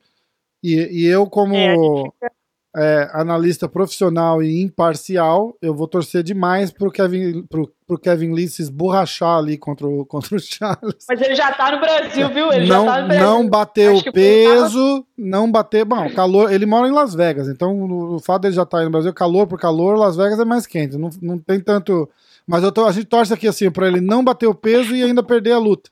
[0.64, 1.54] E, e eu, como.
[1.54, 2.32] É, fica
[2.76, 8.48] é, analista profissional e imparcial, eu vou torcer demais pro Kevin, pro, pro Kevin Lee
[8.48, 11.06] se esborrachar ali contra o, contra o Charles.
[11.08, 12.52] Mas ele já tá no Brasil, viu?
[12.52, 13.26] Ele não, já tá no Brasil.
[13.26, 15.86] Não bateu o peso, não bateu.
[15.86, 16.52] Bom, calor.
[16.52, 19.14] Ele mora em Las Vegas, então o, o fato dele já estar tá no Brasil,
[19.14, 20.98] calor por calor, Las Vegas é mais quente.
[20.98, 22.10] Não, não tem tanto.
[22.48, 25.04] Mas eu tô, a gente torce aqui assim para ele não bater o peso e
[25.04, 25.92] ainda perder a luta.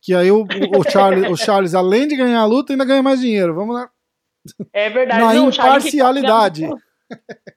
[0.00, 3.20] Que aí o, o, Charles, o Charles, além de ganhar a luta, ainda ganha mais
[3.20, 3.54] dinheiro.
[3.54, 3.90] Vamos lá.
[4.72, 5.20] É verdade.
[5.20, 6.68] Na não, imparcialidade.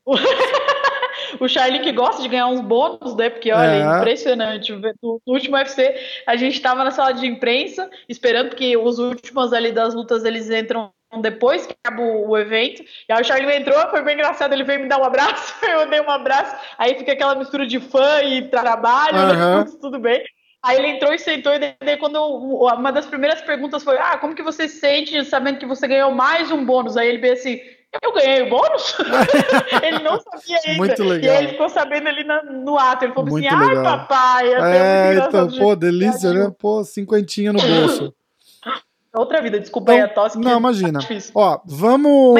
[0.05, 1.37] O Charlie, que...
[1.43, 3.29] o Charlie que gosta de ganhar uns bônus, né?
[3.29, 3.97] Porque, olha, é.
[3.99, 4.71] impressionante.
[5.01, 5.95] No último UFC,
[6.27, 10.49] a gente estava na sala de imprensa, esperando que os últimos ali das lutas eles
[10.49, 12.81] entram depois que acabou o evento.
[12.81, 14.53] E aí o Charlie entrou, foi bem engraçado.
[14.53, 16.55] Ele veio me dar um abraço, eu dei um abraço.
[16.77, 19.77] Aí fica aquela mistura de fã e trabalho, uhum.
[19.79, 20.23] tudo bem.
[20.63, 24.35] Aí ele entrou e sentou, e daí quando uma das primeiras perguntas foi: Ah, como
[24.35, 26.95] que você se sente sabendo que você ganhou mais um bônus?
[26.95, 27.59] Aí ele veio assim:
[28.03, 28.95] Eu ganhei o bônus?
[29.81, 30.77] ele não sabia ainda.
[30.77, 31.23] Muito legal.
[31.23, 33.05] E aí ele ficou sabendo ali no, no ato.
[33.05, 33.85] Ele falou assim, muito assim: legal.
[33.85, 34.53] Ai, papai.
[34.53, 36.53] É, então, pô, delícia, né?
[36.59, 38.13] Pô, cinquentinha no bolso.
[39.13, 40.37] Outra vida, desculpa então, aí a tosse.
[40.37, 40.99] Não, imagina.
[40.99, 42.39] Tá Ó, vamos.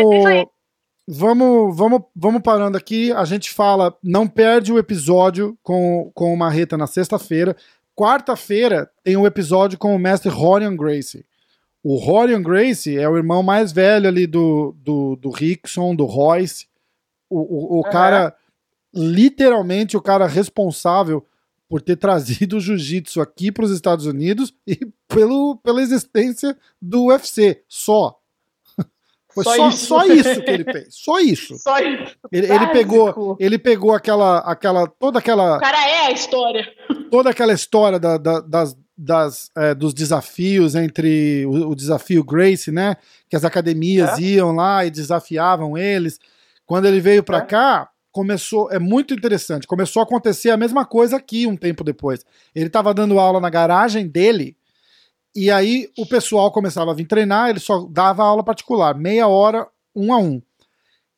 [1.08, 3.12] Vamos, vamos, vamos parando aqui.
[3.12, 7.58] A gente fala, não perde o episódio com, com o Marreta na sexta-feira.
[7.96, 11.26] Quarta-feira tem um episódio com o mestre Rorian Gracie.
[11.84, 16.68] O Rorian Gracie é o irmão mais velho ali do, do, do Rickson, do Royce.
[17.30, 17.92] O, o, o uhum.
[17.92, 18.36] cara,
[18.94, 21.26] literalmente, o cara responsável
[21.68, 27.08] por ter trazido o jiu-jitsu aqui para os Estados Unidos e pelo, pela existência do
[27.08, 28.21] UFC, só.
[29.34, 29.86] Foi só, só, isso.
[29.86, 30.88] só isso que ele fez.
[30.90, 31.58] Só isso.
[31.58, 32.16] Só isso.
[32.32, 34.88] Ele, ele, pegou, ele pegou aquela, aquela.
[34.88, 35.58] Toda aquela.
[35.58, 36.68] O cara é a história.
[37.10, 42.72] Toda aquela história da, da, das, das, é, dos desafios entre o, o, desafio Grace,
[42.72, 42.96] né?
[43.30, 44.22] Que as academias é.
[44.22, 46.20] iam lá e desafiavam eles.
[46.66, 47.46] Quando ele veio para é.
[47.46, 52.26] cá, começou, é muito interessante, começou a acontecer a mesma coisa aqui um tempo depois.
[52.54, 54.56] Ele estava dando aula na garagem dele,
[55.36, 59.68] e aí o pessoal começava a vir treinar, ele só dava aula particular, meia hora,
[59.96, 60.42] um a um.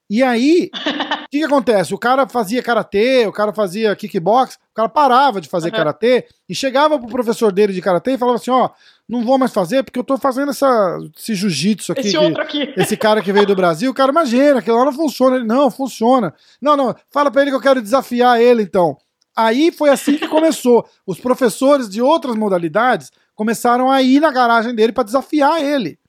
[0.09, 0.77] E aí, o
[1.31, 1.93] que, que, acontece?
[1.93, 5.75] O cara fazia karatê, o cara fazia kickbox, o cara parava de fazer uhum.
[5.75, 8.69] karatê e chegava pro professor dele de karatê e falava assim: ó,
[9.09, 12.01] não vou mais fazer porque eu tô fazendo essa, esse jiu-jitsu aqui.
[12.01, 12.73] Esse que, outro aqui.
[12.77, 15.37] Esse cara que veio do Brasil, o cara imagina, aquilo lá não funciona.
[15.37, 16.33] Ele, não, funciona.
[16.61, 18.97] Não, não, fala pra ele que eu quero desafiar ele então.
[19.35, 20.87] Aí foi assim que começou.
[21.07, 25.99] Os professores de outras modalidades começaram a ir na garagem dele para desafiar ele.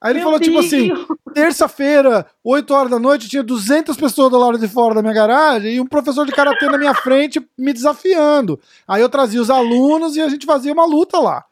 [0.00, 0.48] Aí ele Meu falou, Deus.
[0.48, 5.02] tipo assim, terça-feira, 8 horas da noite, tinha 200 pessoas do lado de fora da
[5.02, 8.58] minha garagem e um professor de karatê na minha frente me desafiando.
[8.88, 11.44] Aí eu trazia os alunos e a gente fazia uma luta lá.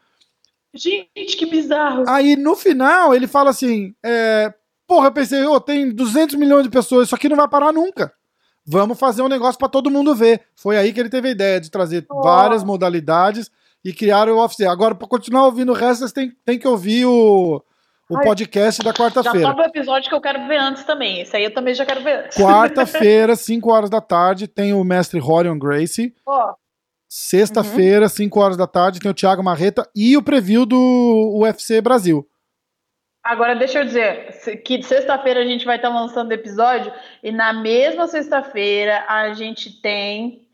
[0.75, 2.05] Gente, que bizarro.
[2.09, 4.55] Aí no final ele fala assim: é,
[4.89, 8.11] Porra, eu pensei, oh, tem 200 milhões de pessoas, isso aqui não vai parar nunca.
[8.67, 10.41] Vamos fazer um negócio para todo mundo ver.
[10.57, 12.23] Foi aí que ele teve a ideia de trazer oh.
[12.23, 13.51] várias modalidades
[13.85, 14.67] e criar o UFC.
[14.67, 17.63] Agora, para continuar ouvindo o resto, vocês têm, têm que ouvir o,
[18.11, 19.41] o Ai, podcast da quarta-feira.
[19.41, 21.21] Já sobe o episódio que eu quero ver antes também.
[21.21, 22.37] Esse aí eu também já quero ver antes.
[22.37, 26.15] Quarta-feira, 5 horas da tarde, tem o mestre Rorion Gracie.
[26.27, 26.55] Ó.
[27.09, 28.09] Sexta-feira, uhum.
[28.09, 32.29] 5 horas da tarde, tem o Thiago Marreta e o preview do UFC Brasil.
[33.23, 36.91] Agora, deixa eu dizer que sexta-feira a gente vai estar lançando episódio
[37.23, 40.48] e na mesma sexta-feira a gente tem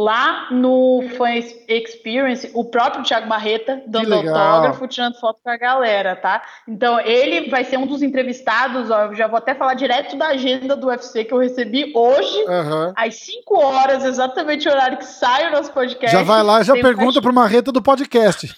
[0.00, 6.14] Lá no Fan Experience, o próprio Thiago Marreta dando autógrafo, tirando foto com a galera,
[6.14, 6.40] tá?
[6.68, 10.28] Então, ele vai ser um dos entrevistados, ó, eu já vou até falar direto da
[10.28, 12.92] agenda do UFC que eu recebi hoje, uhum.
[12.94, 16.16] às 5 horas, exatamente o horário que sai o nosso podcast.
[16.16, 18.54] Já vai lá, já pergunta pro Marreta do podcast.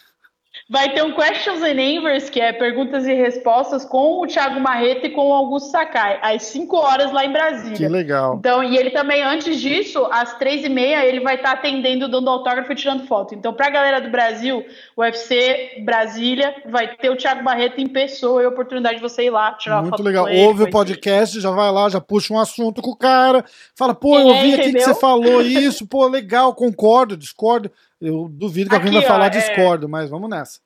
[0.73, 5.09] Vai ter um Questions and Answers, que é perguntas e respostas com o Thiago Marreta
[5.09, 7.77] e com o Augusto Sakai, às 5 horas lá em Brasília.
[7.77, 8.37] Que legal.
[8.37, 12.09] Então, e ele também, antes disso, às 3 e meia, ele vai estar tá atendendo,
[12.09, 13.35] dando autógrafo e tirando foto.
[13.35, 14.65] Então, pra galera do Brasil,
[14.97, 19.25] o UFC Brasília vai ter o Thiago Marreta em pessoa e a oportunidade de você
[19.25, 20.29] ir lá tirar Muito foto legal.
[20.29, 23.45] Ele, Ouve o podcast, já vai lá, já puxa um assunto com o cara,
[23.75, 27.73] fala, pô, eu é, vi aqui que você falou isso, pô, legal, concordo, discordo.
[28.01, 29.31] Eu duvido que Aqui, alguém vai ó, falar é...
[29.31, 30.61] discordo, mas vamos nessa.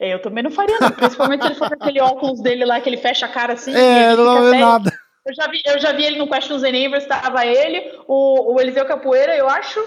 [0.00, 0.90] É, eu também não faria, não.
[0.90, 3.74] Principalmente se ele for com aquele óculos dele lá, que ele fecha a cara assim.
[3.74, 4.92] É, não é nada.
[5.26, 8.60] Eu já, vi, eu já vi ele no Questions and Answers, estava ele, o, o
[8.60, 9.78] Eliseu Capoeira, eu acho,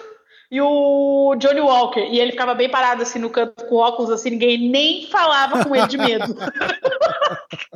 [0.51, 2.01] e o Johnny Walker.
[2.01, 5.75] E ele ficava bem parado assim no canto com óculos assim, ninguém nem falava com
[5.75, 6.25] ele de medo.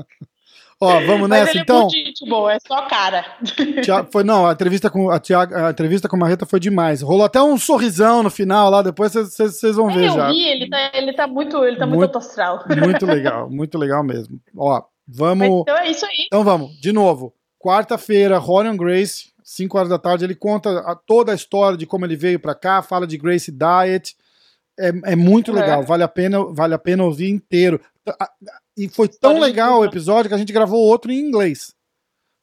[0.86, 1.88] Ó, vamos nessa Mas ele é então.
[1.88, 3.26] É bom, é só cara.
[4.12, 7.02] foi, não, a entrevista com a, a entrevista com a Marreta foi demais.
[7.02, 10.28] Rolou até um sorrisão no final lá, depois vocês vão é, ver eu já.
[10.30, 12.64] Vi, ele tá, ele tá muito, ele tá muito, muito astral.
[12.84, 14.40] Muito legal, muito legal mesmo.
[14.56, 15.48] Ó, vamos.
[15.48, 16.26] Mas então é isso aí.
[16.28, 17.34] Então vamos, de novo.
[17.60, 22.06] Quarta-feira, Rorion Grace, 5 horas da tarde, ele conta a, toda a história de como
[22.06, 24.16] ele veio para cá, fala de Grace Diet.
[24.78, 25.62] É, é muito é.
[25.62, 27.80] legal, vale a pena, vale a pena ouvir inteiro.
[28.78, 31.74] E foi tão legal o episódio que a gente gravou outro em inglês.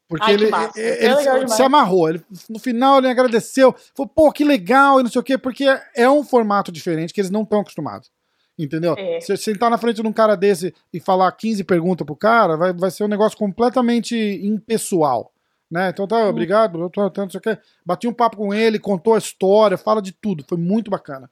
[0.07, 2.09] Porque Ai, ele, ele, ele se amarrou.
[2.09, 3.73] Ele, no final ele agradeceu.
[3.95, 5.65] Falou, pô, que legal e não sei o quê, porque
[5.95, 8.11] é um formato diferente que eles não estão acostumados.
[8.57, 8.95] Entendeu?
[8.97, 9.19] É.
[9.19, 12.73] Se sentar na frente de um cara desse e falar 15 perguntas pro cara, vai,
[12.73, 15.31] vai ser um negócio completamente impessoal.
[15.69, 15.89] Né?
[15.89, 16.29] Então tá, hum.
[16.29, 17.57] obrigado, não sei o quê.
[17.83, 20.45] Bati um papo com ele, contou a história, fala de tudo.
[20.47, 21.29] Foi muito bacana.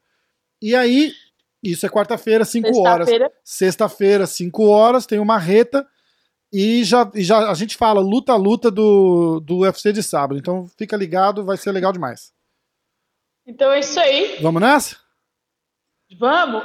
[0.60, 1.14] E aí,
[1.64, 3.10] isso é quarta-feira, 5 horas.
[3.44, 5.88] Sexta-feira, 5 horas, tem uma reta.
[6.52, 10.38] E já, e já a gente fala luta a luta do, do UFC de sábado.
[10.38, 12.34] Então fica ligado, vai ser legal demais.
[13.46, 14.38] Então é isso aí.
[14.42, 14.98] Vamos nessa?
[16.20, 16.64] Vamos!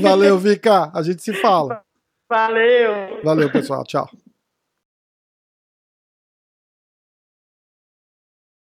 [0.00, 0.90] Valeu, Vika.
[0.92, 1.82] A gente se fala.
[2.28, 3.22] Valeu.
[3.22, 3.84] Valeu, pessoal.
[3.84, 4.08] Tchau.